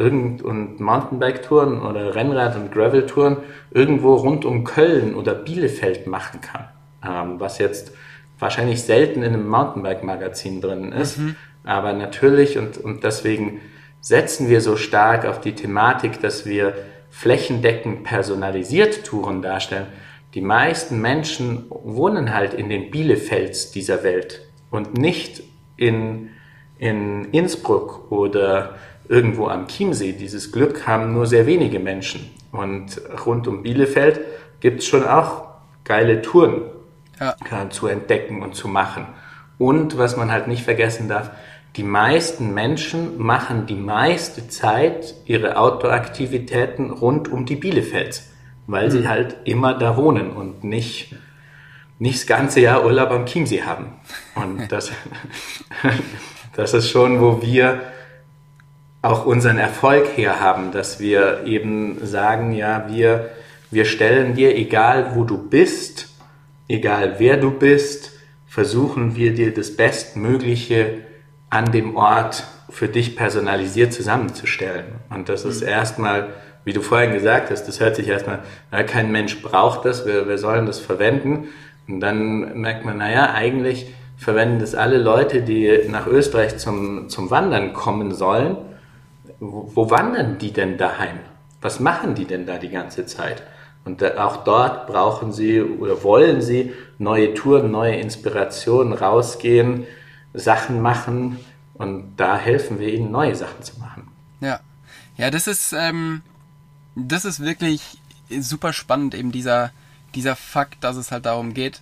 [0.00, 3.36] irgend und Mountainbike-Touren oder Rennrad- und Gravel-Touren
[3.70, 6.68] irgendwo rund um Köln oder Bielefeld machen kann.
[7.06, 7.92] Ähm, was jetzt
[8.38, 11.18] wahrscheinlich selten in einem Mountainbike-Magazin drin ist.
[11.18, 11.36] Mhm.
[11.64, 13.60] Aber natürlich und, und deswegen
[14.00, 16.72] setzen wir so stark auf die Thematik, dass wir
[17.10, 19.86] flächendeckend personalisiert Touren darstellen.
[20.32, 25.42] Die meisten Menschen wohnen halt in den Bielefelds dieser Welt und nicht
[25.76, 26.30] in,
[26.78, 28.76] in Innsbruck oder
[29.10, 30.12] irgendwo am Chiemsee.
[30.12, 32.30] Dieses Glück haben nur sehr wenige Menschen.
[32.52, 34.20] Und rund um Bielefeld
[34.60, 35.48] gibt es schon auch
[35.84, 36.62] geile Touren
[37.18, 37.34] ja.
[37.70, 39.06] zu entdecken und zu machen.
[39.58, 41.32] Und was man halt nicht vergessen darf,
[41.76, 48.30] die meisten Menschen machen die meiste Zeit ihre Outdoor-Aktivitäten rund um die Bielefelds,
[48.68, 48.90] weil mhm.
[48.90, 51.16] sie halt immer da wohnen und nicht,
[51.98, 53.94] nicht das ganze Jahr Urlaub am Chiemsee haben.
[54.36, 54.92] Und das,
[56.56, 57.80] das ist schon, wo wir
[59.02, 63.30] auch unseren Erfolg her haben, dass wir eben sagen, ja, wir,
[63.70, 66.08] wir stellen dir, egal wo du bist,
[66.68, 68.12] egal wer du bist,
[68.46, 70.98] versuchen wir dir das Bestmögliche
[71.48, 74.86] an dem Ort für dich personalisiert zusammenzustellen.
[75.08, 75.68] Und das ist mhm.
[75.68, 76.28] erstmal,
[76.64, 78.40] wie du vorhin gesagt hast, das hört sich erstmal,
[78.70, 81.48] na, kein Mensch braucht das, wir, wir sollen das verwenden.
[81.88, 87.30] Und dann merkt man, naja, eigentlich verwenden das alle Leute, die nach Österreich zum, zum
[87.30, 88.56] Wandern kommen sollen.
[89.40, 91.18] Wo, wo wandern die denn daheim?
[91.60, 93.42] Was machen die denn da die ganze Zeit?
[93.84, 99.86] Und auch dort brauchen sie oder wollen sie neue Touren, neue Inspirationen, rausgehen,
[100.34, 101.40] Sachen machen
[101.74, 104.08] und da helfen wir ihnen, neue Sachen zu machen.
[104.40, 104.60] Ja,
[105.16, 106.22] ja, das ist, ähm,
[106.94, 107.98] das ist wirklich
[108.38, 109.72] super spannend, eben dieser,
[110.14, 111.80] dieser Fakt, dass es halt darum geht,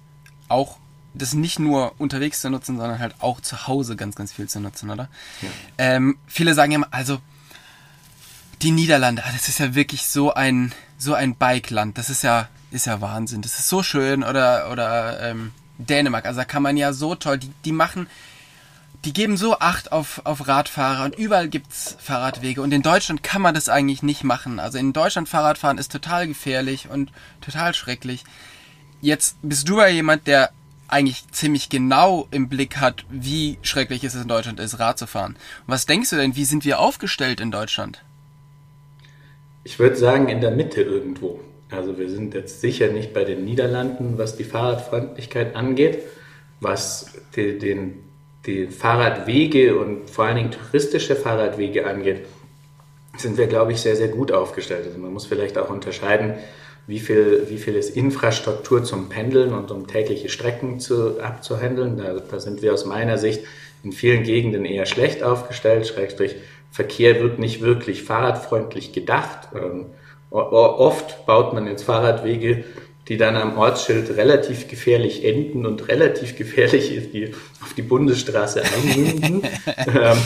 [0.48, 0.78] auch
[1.14, 4.60] das nicht nur unterwegs zu nutzen, sondern halt auch zu Hause ganz, ganz viel zu
[4.60, 5.08] nutzen, oder?
[5.42, 5.48] Ja.
[5.78, 7.18] Ähm, viele sagen immer, also
[8.62, 11.96] die Niederlande, ah, das ist ja wirklich so ein so ein Bikeland.
[11.98, 13.42] Das ist ja ist ja Wahnsinn.
[13.42, 16.26] Das ist so schön oder oder ähm, Dänemark.
[16.26, 17.38] Also da kann man ja so toll.
[17.38, 18.08] Die die machen
[19.04, 23.42] die geben so Acht auf, auf Radfahrer und überall gibt's Fahrradwege und in Deutschland kann
[23.42, 24.58] man das eigentlich nicht machen.
[24.58, 28.24] Also in Deutschland Fahrradfahren ist total gefährlich und total schrecklich.
[29.00, 30.50] Jetzt bist du ja jemand, der
[30.88, 35.36] eigentlich ziemlich genau im Blick hat, wie schrecklich es in Deutschland ist, Rad zu fahren.
[35.66, 38.02] was denkst du denn, wie sind wir aufgestellt in Deutschland?
[39.64, 41.40] Ich würde sagen, in der Mitte irgendwo.
[41.70, 45.98] Also wir sind jetzt sicher nicht bei den Niederlanden, was die Fahrradfreundlichkeit angeht,
[46.60, 48.04] was die, den,
[48.46, 52.24] die Fahrradwege und vor allen Dingen touristische Fahrradwege angeht,
[53.16, 54.86] sind wir, glaube ich, sehr, sehr gut aufgestellt.
[54.86, 56.34] Also man muss vielleicht auch unterscheiden,
[56.86, 61.98] wie viel, wie viel ist Infrastruktur zum Pendeln und um tägliche Strecken zu, abzuhandeln.
[61.98, 63.44] Da, da sind wir aus meiner Sicht
[63.84, 65.86] in vielen Gegenden eher schlecht aufgestellt.
[65.86, 66.36] Schrägstrich
[66.78, 69.48] Verkehr wird nicht wirklich fahrradfreundlich gedacht.
[69.52, 69.86] Ähm,
[70.30, 72.62] oft baut man jetzt Fahrradwege,
[73.08, 78.62] die dann am Ortsschild relativ gefährlich enden und relativ gefährlich ist, die auf die Bundesstraße
[78.62, 79.42] einmünden.
[79.88, 80.18] ähm,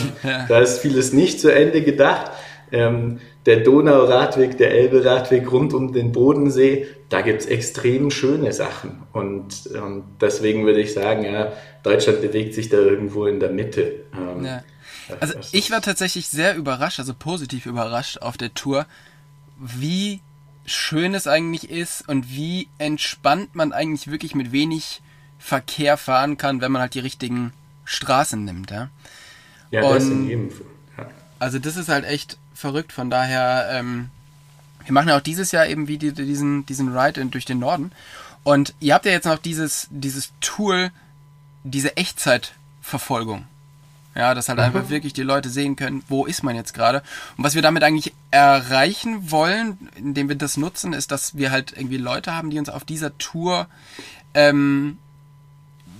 [0.47, 2.29] da ist vieles nicht zu Ende gedacht.
[2.71, 9.01] Ähm, der Donauradweg, der Elbe-Radweg rund um den Bodensee, da gibt's extrem schöne Sachen.
[9.11, 11.51] Und ähm, deswegen würde ich sagen, ja,
[11.81, 14.03] Deutschland bewegt sich da irgendwo in der Mitte.
[14.13, 14.63] Ähm, ja.
[15.19, 18.85] Also ich war tatsächlich sehr überrascht, also positiv überrascht auf der Tour,
[19.57, 20.21] wie
[20.65, 25.01] schön es eigentlich ist und wie entspannt man eigentlich wirklich mit wenig
[25.39, 27.51] Verkehr fahren kann, wenn man halt die richtigen
[27.85, 28.71] Straßen nimmt.
[28.71, 28.89] Ja,
[29.71, 30.65] ja das in jedem Fall.
[30.97, 31.07] Ja.
[31.39, 34.09] Also das ist halt echt verrückt, von daher, ähm,
[34.85, 37.91] wir machen ja auch dieses Jahr eben wie die, diesen, diesen Ride durch den Norden.
[38.43, 40.91] Und ihr habt ja jetzt noch dieses, dieses Tool,
[41.63, 43.45] diese Echtzeitverfolgung.
[44.15, 44.65] Ja, dass halt mhm.
[44.65, 47.01] einfach wirklich die Leute sehen können, wo ist man jetzt gerade.
[47.37, 51.73] Und was wir damit eigentlich erreichen wollen, indem wir das nutzen, ist, dass wir halt
[51.75, 53.67] irgendwie Leute haben, die uns auf dieser Tour,
[54.35, 54.99] ähm,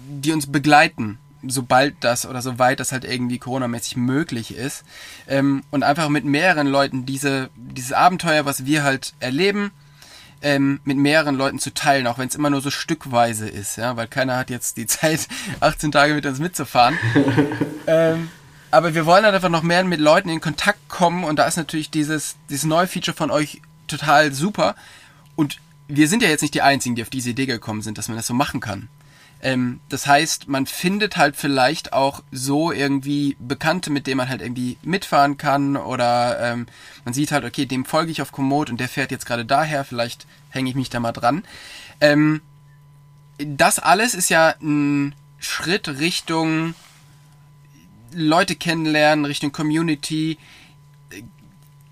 [0.07, 4.83] die uns begleiten, sobald das oder soweit das halt irgendwie coronamäßig möglich ist.
[5.27, 9.71] Ähm, und einfach mit mehreren Leuten diese, dieses Abenteuer, was wir halt erleben,
[10.43, 13.95] ähm, mit mehreren Leuten zu teilen, auch wenn es immer nur so stückweise ist, ja,
[13.95, 15.27] weil keiner hat jetzt die Zeit,
[15.59, 16.97] 18 Tage mit uns mitzufahren.
[17.87, 18.29] ähm,
[18.69, 21.57] aber wir wollen halt einfach noch mehr mit Leuten in Kontakt kommen und da ist
[21.57, 24.75] natürlich dieses, dieses neue Feature von euch total super.
[25.35, 28.07] Und wir sind ja jetzt nicht die Einzigen, die auf diese Idee gekommen sind, dass
[28.07, 28.89] man das so machen kann.
[29.43, 34.41] Ähm, das heißt, man findet halt vielleicht auch so irgendwie Bekannte, mit denen man halt
[34.41, 36.65] irgendwie mitfahren kann oder ähm,
[37.03, 39.83] man sieht halt, okay, dem folge ich auf Komoot und der fährt jetzt gerade daher,
[39.83, 41.43] vielleicht hänge ich mich da mal dran.
[41.99, 42.41] Ähm,
[43.37, 46.73] das alles ist ja ein Schritt Richtung
[48.13, 50.37] Leute kennenlernen, Richtung Community.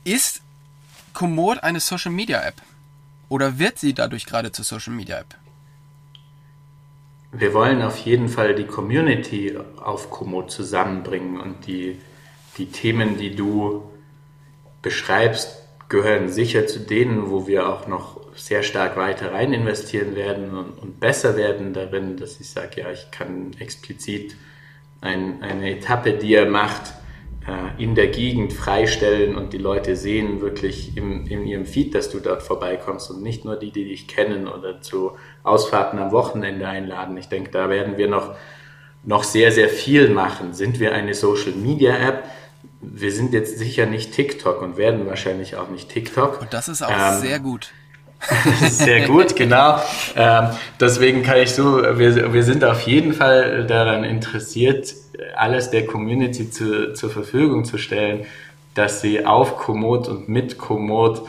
[0.05, 0.41] Ist
[1.13, 2.61] Komoot eine Social Media App?
[3.27, 5.35] Oder wird sie dadurch gerade zur Social Media App?
[7.31, 11.99] Wir wollen auf jeden Fall die Community auf Komoot zusammenbringen und die,
[12.57, 13.83] die Themen, die du
[14.81, 20.57] beschreibst, gehören sicher zu denen, wo wir auch noch sehr stark weiter rein investieren werden
[20.57, 24.35] und, und besser werden darin, dass ich sage, ja, ich kann explizit
[25.01, 26.93] ein, eine Etappe, die er macht,
[27.77, 32.19] in der Gegend freistellen und die Leute sehen wirklich im, in ihrem Feed, dass du
[32.19, 37.17] dort vorbeikommst und nicht nur die, die dich kennen oder zu Ausfahrten am Wochenende einladen.
[37.17, 38.35] Ich denke, da werden wir noch,
[39.03, 40.53] noch sehr, sehr viel machen.
[40.53, 42.25] Sind wir eine Social Media App?
[42.81, 46.41] Wir sind jetzt sicher nicht TikTok und werden wahrscheinlich auch nicht TikTok.
[46.41, 47.71] Und das ist auch ähm, sehr gut.
[48.69, 49.81] Sehr gut, genau.
[50.15, 54.93] Ähm, deswegen kann ich so, wir, wir sind auf jeden Fall daran interessiert,
[55.35, 58.25] alles der Community zu, zur Verfügung zu stellen,
[58.73, 61.21] dass sie auf Komoot und mit Komoot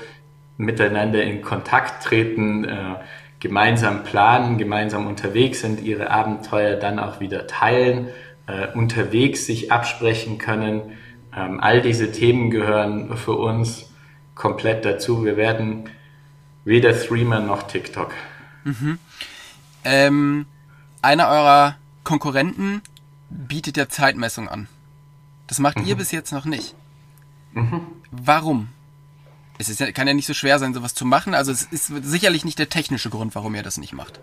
[0.57, 2.95] miteinander in Kontakt treten, äh,
[3.41, 8.09] gemeinsam planen, gemeinsam unterwegs sind, ihre Abenteuer dann auch wieder teilen,
[8.47, 10.93] äh, unterwegs sich absprechen können.
[11.37, 13.93] Ähm, all diese Themen gehören für uns
[14.35, 15.25] komplett dazu.
[15.25, 15.89] Wir werden
[16.65, 18.13] Weder Threema noch TikTok.
[18.65, 18.99] Mhm.
[19.85, 20.47] Ähm,
[21.03, 22.83] einer eurer Konkurrenten
[23.33, 24.69] bietet ja Zeitmessung an.
[25.47, 25.87] Das macht mhm.
[25.87, 26.75] ihr bis jetzt noch nicht.
[27.53, 27.81] Mhm.
[28.11, 28.69] Warum?
[29.59, 31.35] Es ist ja, kann ja nicht so schwer sein, sowas zu machen.
[31.35, 34.21] Also es ist sicherlich nicht der technische Grund, warum ihr das nicht macht.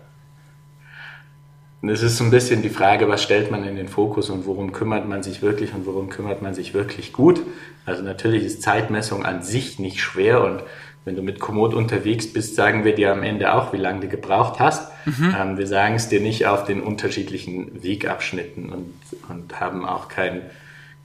[1.82, 4.72] Es ist so ein bisschen die Frage, was stellt man in den Fokus und worum
[4.72, 7.40] kümmert man sich wirklich und worum kümmert man sich wirklich gut.
[7.86, 10.62] Also natürlich ist Zeitmessung an sich nicht schwer und
[11.10, 14.06] wenn du mit Komoot unterwegs bist, sagen wir dir am Ende auch, wie lange du
[14.06, 14.92] gebraucht hast.
[15.06, 15.34] Mhm.
[15.36, 18.94] Ähm, wir sagen es dir nicht auf den unterschiedlichen Wegabschnitten und,
[19.28, 20.42] und haben auch keinen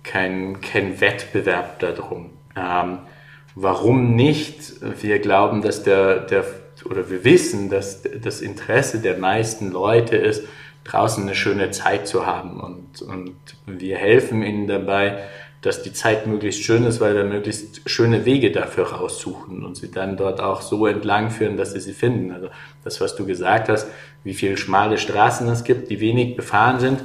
[0.03, 2.29] kein, kein Wettbewerb darum.
[2.55, 2.99] Ähm,
[3.55, 4.73] warum nicht?
[5.01, 6.45] Wir glauben, dass der, der,
[6.87, 10.43] oder wir wissen, dass das Interesse der meisten Leute ist,
[10.83, 12.59] draußen eine schöne Zeit zu haben.
[12.59, 13.35] Und, und
[13.65, 15.17] wir helfen ihnen dabei,
[15.65, 19.89] dass die Zeit möglichst schön ist, weil wir möglichst schöne Wege dafür raussuchen und sie
[19.89, 22.31] dann dort auch so entlang führen, dass sie sie finden.
[22.31, 22.49] Also
[22.83, 23.87] das, was du gesagt hast,
[24.23, 26.99] wie viele schmale Straßen es gibt, die wenig befahren sind,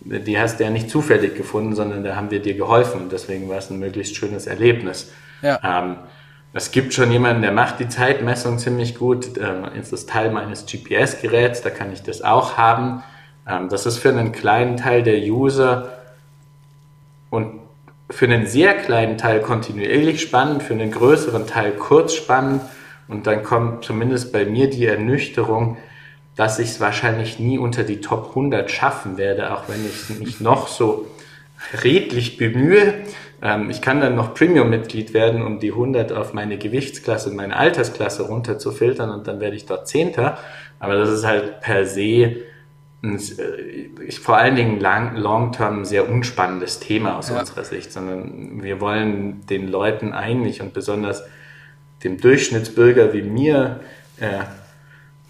[0.00, 3.48] die hast du ja nicht zufällig gefunden, sondern da haben wir dir geholfen und deswegen
[3.48, 5.10] war es ein möglichst schönes Erlebnis.
[5.42, 5.58] Ja.
[5.64, 5.96] Ähm,
[6.52, 9.38] es gibt schon jemanden, der macht die Zeitmessung ziemlich gut.
[9.38, 13.02] Ähm, ist das Teil meines GPS-Geräts, da kann ich das auch haben.
[13.48, 15.98] Ähm, das ist für einen kleinen Teil der User
[17.30, 17.63] und
[18.10, 22.62] für einen sehr kleinen Teil kontinuierlich spannend, für einen größeren Teil kurz spannend.
[23.08, 25.76] Und dann kommt zumindest bei mir die Ernüchterung,
[26.36, 30.40] dass ich es wahrscheinlich nie unter die Top 100 schaffen werde, auch wenn ich mich
[30.40, 31.06] noch so
[31.82, 32.94] redlich bemühe.
[33.42, 38.24] Ähm, ich kann dann noch Premium-Mitglied werden, um die 100 auf meine Gewichtsklasse, meine Altersklasse
[38.24, 40.38] runterzufiltern und dann werde ich dort Zehnter.
[40.80, 42.36] Aber das ist halt per se
[43.04, 47.38] äh, vor allen Dingen long-term ein sehr unspannendes Thema aus ja.
[47.38, 51.22] unserer Sicht, sondern wir wollen den Leuten eigentlich und besonders
[52.02, 53.80] dem Durchschnittsbürger wie mir
[54.20, 54.44] äh,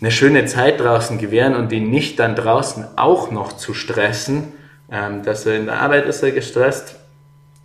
[0.01, 4.53] eine schöne Zeit draußen gewähren und ihn nicht dann draußen auch noch zu stressen,
[4.91, 6.97] ähm, dass er in der Arbeit ist er gestresst,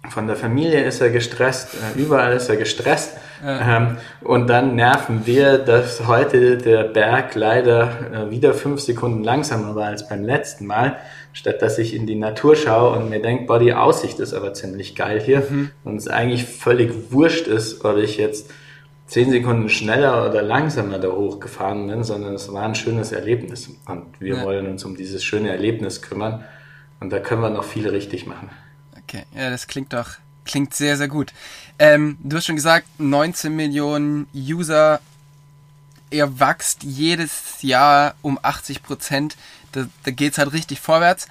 [0.10, 3.18] von der Familie ist er gestresst, äh, überall ist er gestresst.
[3.44, 3.78] Ja.
[3.78, 9.76] Ähm, und dann nerven wir, dass heute der Berg leider äh, wieder fünf Sekunden langsamer
[9.76, 10.98] war als beim letzten Mal,
[11.32, 14.54] statt dass ich in die Natur schaue und mir denke, boah, die Aussicht ist aber
[14.54, 15.44] ziemlich geil hier.
[15.50, 15.72] Mhm.
[15.84, 18.52] Und es eigentlich völlig wurscht ist, ob ich jetzt
[19.08, 23.70] zehn Sekunden schneller oder langsamer da hochgefahren bin, sondern es war ein schönes Erlebnis.
[23.88, 24.44] Und wir ja.
[24.44, 26.44] wollen uns um dieses schöne Erlebnis kümmern.
[27.00, 28.50] Und da können wir noch viel richtig machen.
[29.10, 30.12] Okay, ja, das klingt doch,
[30.46, 31.34] klingt sehr, sehr gut.
[31.80, 35.02] Ähm, du hast schon gesagt, 19 Millionen User,
[36.12, 39.36] ihr wächst jedes Jahr um 80 Prozent.
[39.72, 41.28] Da, da geht es halt richtig vorwärts.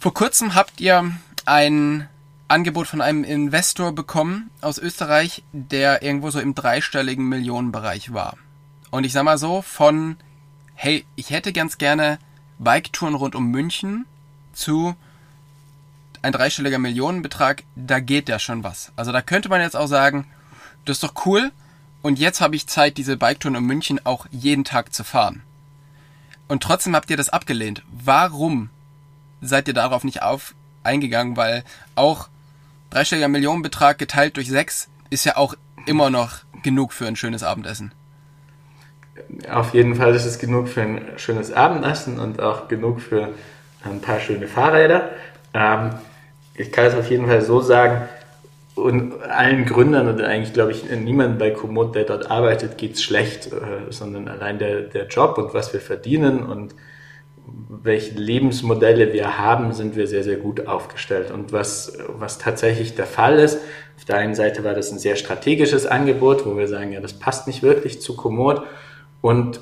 [0.00, 1.12] Vor kurzem habt ihr
[1.44, 2.08] ein
[2.48, 8.38] Angebot von einem Investor bekommen aus Österreich, der irgendwo so im dreistelligen Millionenbereich war.
[8.90, 10.16] Und ich sag mal so, von,
[10.74, 12.18] hey, ich hätte ganz gerne
[12.58, 14.06] Biketouren rund um München
[14.54, 14.96] zu
[16.22, 18.92] ein dreistelliger Millionenbetrag, da geht ja schon was.
[18.96, 20.26] Also da könnte man jetzt auch sagen,
[20.84, 21.50] das ist doch cool
[22.00, 25.42] und jetzt habe ich Zeit, diese Biketouren um München auch jeden Tag zu fahren.
[26.48, 27.82] Und trotzdem habt ihr das abgelehnt.
[27.90, 28.70] Warum
[29.40, 30.54] seid ihr darauf nicht auf
[30.84, 31.36] eingegangen?
[31.36, 31.64] Weil
[31.94, 32.28] auch
[32.90, 35.54] dreistelliger Millionenbetrag geteilt durch sechs ist ja auch
[35.86, 37.92] immer noch genug für ein schönes Abendessen.
[39.50, 43.34] Auf jeden Fall ist es genug für ein schönes Abendessen und auch genug für
[43.84, 45.10] ein paar schöne Fahrräder.
[45.54, 45.90] Ähm,
[46.62, 48.08] ich kann es auf jeden Fall so sagen,
[48.74, 53.02] und allen Gründern und eigentlich glaube ich niemandem bei Komoot, der dort arbeitet, geht es
[53.02, 56.74] schlecht, äh, sondern allein der, der Job und was wir verdienen und
[57.68, 61.30] welche Lebensmodelle wir haben, sind wir sehr, sehr gut aufgestellt.
[61.30, 63.58] Und was, was tatsächlich der Fall ist,
[63.98, 67.18] auf der einen Seite war das ein sehr strategisches Angebot, wo wir sagen, ja, das
[67.18, 68.62] passt nicht wirklich zu Komoot.
[69.20, 69.60] Und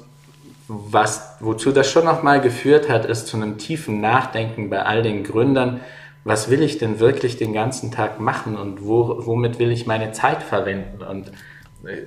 [0.68, 5.24] was, wozu das schon nochmal geführt hat, ist zu einem tiefen Nachdenken bei all den
[5.24, 5.80] Gründern,
[6.24, 10.12] was will ich denn wirklich den ganzen Tag machen und wo, womit will ich meine
[10.12, 11.02] Zeit verwenden?
[11.02, 11.32] Und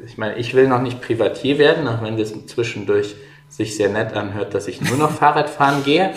[0.06, 3.16] ich meine, ich will noch nicht Privatier werden, auch wenn das zwischendurch
[3.50, 6.12] sich sehr nett anhört, dass ich nur noch Fahrrad fahren gehe.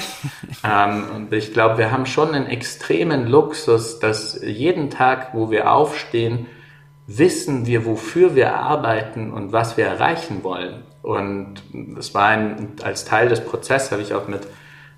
[0.65, 5.73] Ähm, und ich glaube, wir haben schon einen extremen Luxus, dass jeden Tag, wo wir
[5.73, 6.47] aufstehen,
[7.07, 10.83] wissen wir, wofür wir arbeiten und was wir erreichen wollen.
[11.03, 14.47] Und das war ein, als Teil des Prozesses, habe ich auch mit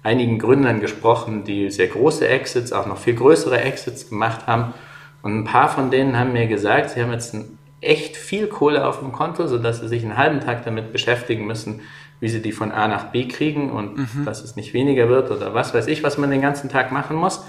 [0.03, 4.75] einigen Gründern gesprochen, die sehr große Exits, auch noch viel größere Exits gemacht haben.
[5.23, 7.37] Und ein paar von denen haben mir gesagt, sie haben jetzt
[7.81, 11.83] echt viel Kohle auf dem Konto, sodass sie sich einen halben Tag damit beschäftigen müssen,
[12.21, 14.25] wie sie die von A nach B kriegen und mhm.
[14.25, 17.17] dass es nicht weniger wird oder was weiß ich, was man den ganzen Tag machen
[17.17, 17.45] muss.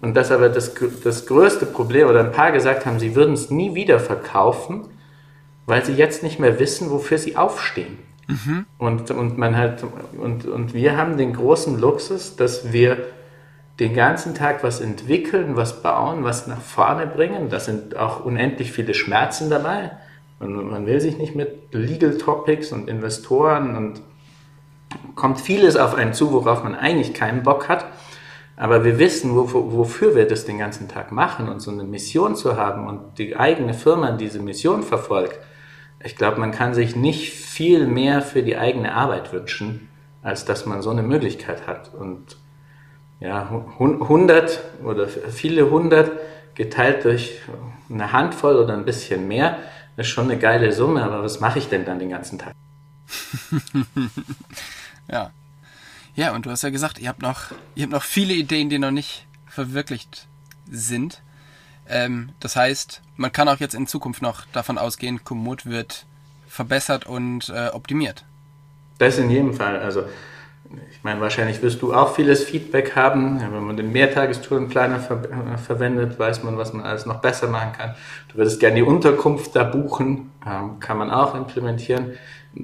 [0.00, 0.74] Und dass aber das,
[1.04, 4.88] das größte Problem, oder ein paar gesagt haben, sie würden es nie wieder verkaufen,
[5.66, 7.98] weil sie jetzt nicht mehr wissen, wofür sie aufstehen.
[8.28, 8.66] Mhm.
[8.78, 9.84] Und, und man halt,
[10.18, 12.98] und, und wir haben den großen Luxus, dass wir
[13.80, 17.48] den ganzen Tag was entwickeln, was bauen, was nach vorne bringen.
[17.48, 19.92] Da sind auch unendlich viele Schmerzen dabei.
[20.38, 24.02] Und man will sich nicht mit Legal Topics und Investoren und
[25.14, 27.86] kommt vieles auf einen zu, worauf man eigentlich keinen Bock hat.
[28.56, 32.56] Aber wir wissen, wofür wir das den ganzen Tag machen und so eine Mission zu
[32.56, 35.38] haben und die eigene Firma diese Mission verfolgt.
[36.04, 39.88] Ich glaube, man kann sich nicht viel mehr für die eigene Arbeit wünschen,
[40.22, 41.94] als dass man so eine Möglichkeit hat.
[41.94, 42.36] Und
[43.20, 46.10] ja, 100 oder viele hundert
[46.54, 47.38] geteilt durch
[47.88, 49.58] eine Handvoll oder ein bisschen mehr
[49.96, 52.54] ist schon eine geile Summe, aber was mache ich denn dann den ganzen Tag?
[55.10, 55.30] ja.
[56.14, 58.78] Ja, und du hast ja gesagt, ihr habt noch, ihr habt noch viele Ideen, die
[58.78, 60.26] noch nicht verwirklicht
[60.70, 61.22] sind.
[61.88, 66.06] Ähm, das heißt, man kann auch jetzt in Zukunft noch davon ausgehen, Komoot wird
[66.46, 68.24] verbessert und äh, optimiert.
[68.98, 69.78] Das in jedem Fall.
[69.78, 70.04] Also
[70.90, 73.40] ich meine, wahrscheinlich wirst du auch vieles Feedback haben.
[73.40, 77.72] Wenn man den Mehrtagestourenplaner ver äh, verwendet, weiß man, was man alles noch besser machen
[77.72, 77.94] kann.
[78.28, 82.12] Du würdest gerne die Unterkunft da buchen, ähm, kann man auch implementieren.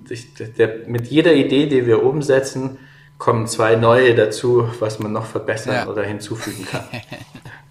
[0.08, 2.78] Ich, der, mit jeder Idee, die wir umsetzen,
[3.16, 5.86] kommen zwei neue dazu, was man noch verbessern ja.
[5.86, 6.84] oder hinzufügen kann.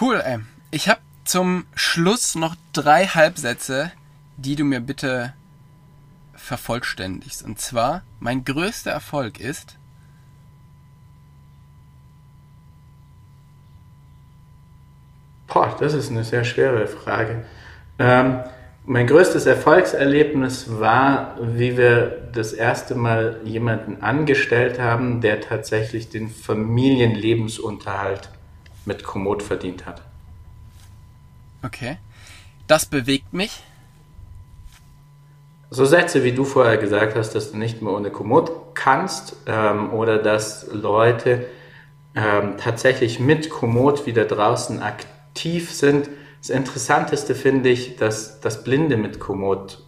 [0.00, 0.38] Cool, ey.
[0.70, 3.92] Ich habe zum Schluss noch drei Halbsätze,
[4.38, 5.34] die du mir bitte
[6.34, 7.44] vervollständigst.
[7.44, 9.76] Und zwar, mein größter Erfolg ist.
[15.48, 17.44] Boah, das ist eine sehr schwere Frage.
[17.98, 18.40] Ähm,
[18.86, 26.30] mein größtes Erfolgserlebnis war, wie wir das erste Mal jemanden angestellt haben, der tatsächlich den
[26.30, 28.30] Familienlebensunterhalt
[28.84, 30.02] mit Komoot verdient hat.
[31.62, 31.98] Okay.
[32.66, 33.62] Das bewegt mich.
[35.70, 39.92] So Sätze, wie du vorher gesagt hast, dass du nicht mehr ohne Komoot kannst ähm,
[39.92, 41.46] oder dass Leute
[42.14, 46.10] ähm, tatsächlich mit Komoot wieder draußen aktiv sind.
[46.40, 49.82] Das Interessanteste finde ich, dass, dass Blinde mit Komoot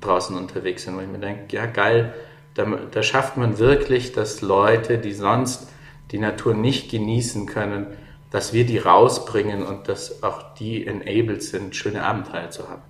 [0.00, 2.14] draußen unterwegs sind, wo ich mir denke, ja geil,
[2.54, 5.68] da, da schafft man wirklich, dass Leute, die sonst
[6.10, 7.86] die Natur nicht genießen können,
[8.30, 12.82] dass wir die rausbringen und dass auch die enabled sind, schöne Abenteuer zu haben.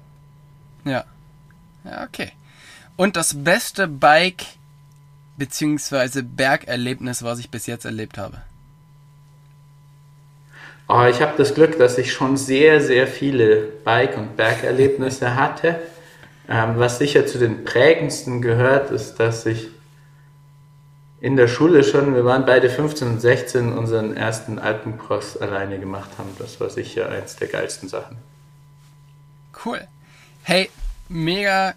[0.84, 1.04] Ja.
[1.84, 2.32] Ja, okay.
[2.96, 4.44] Und das beste Bike
[5.36, 6.22] bzw.
[6.22, 8.38] Bergerlebnis, was ich bis jetzt erlebt habe?
[10.88, 15.78] Oh, ich habe das Glück, dass ich schon sehr, sehr viele Bike- und Bergerlebnisse hatte.
[16.48, 19.68] Ähm, was sicher zu den prägendsten gehört, ist, dass ich
[21.20, 26.10] in der Schule schon, wir waren beide 15 und 16, unseren ersten Alpencross alleine gemacht
[26.16, 26.30] haben.
[26.38, 28.18] Das war sicher eins der geilsten Sachen.
[29.64, 29.80] Cool.
[30.44, 30.70] Hey,
[31.08, 31.74] mega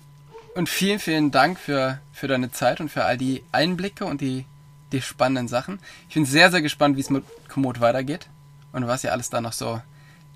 [0.54, 4.46] und vielen, vielen Dank für, für deine Zeit und für all die Einblicke und die,
[4.92, 5.80] die spannenden Sachen.
[6.08, 8.28] Ich bin sehr, sehr gespannt, wie es mit Komoot weitergeht
[8.74, 9.82] und was ihr alles da noch so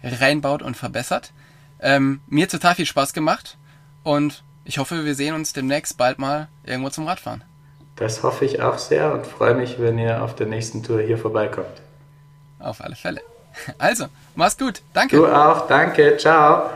[0.02, 1.32] reinbaut und verbessert.
[1.80, 3.58] Ähm, mir hat total viel Spaß gemacht
[4.04, 7.44] und ich hoffe, wir sehen uns demnächst bald mal irgendwo zum Radfahren.
[7.96, 11.18] Das hoffe ich auch sehr und freue mich, wenn ihr auf der nächsten Tour hier
[11.18, 11.82] vorbeikommt.
[12.60, 13.22] Auf alle Fälle.
[13.78, 14.82] Also, mach's gut.
[14.94, 15.16] Danke.
[15.16, 15.68] Du auch.
[15.68, 16.18] Danke.
[16.18, 16.70] Ciao.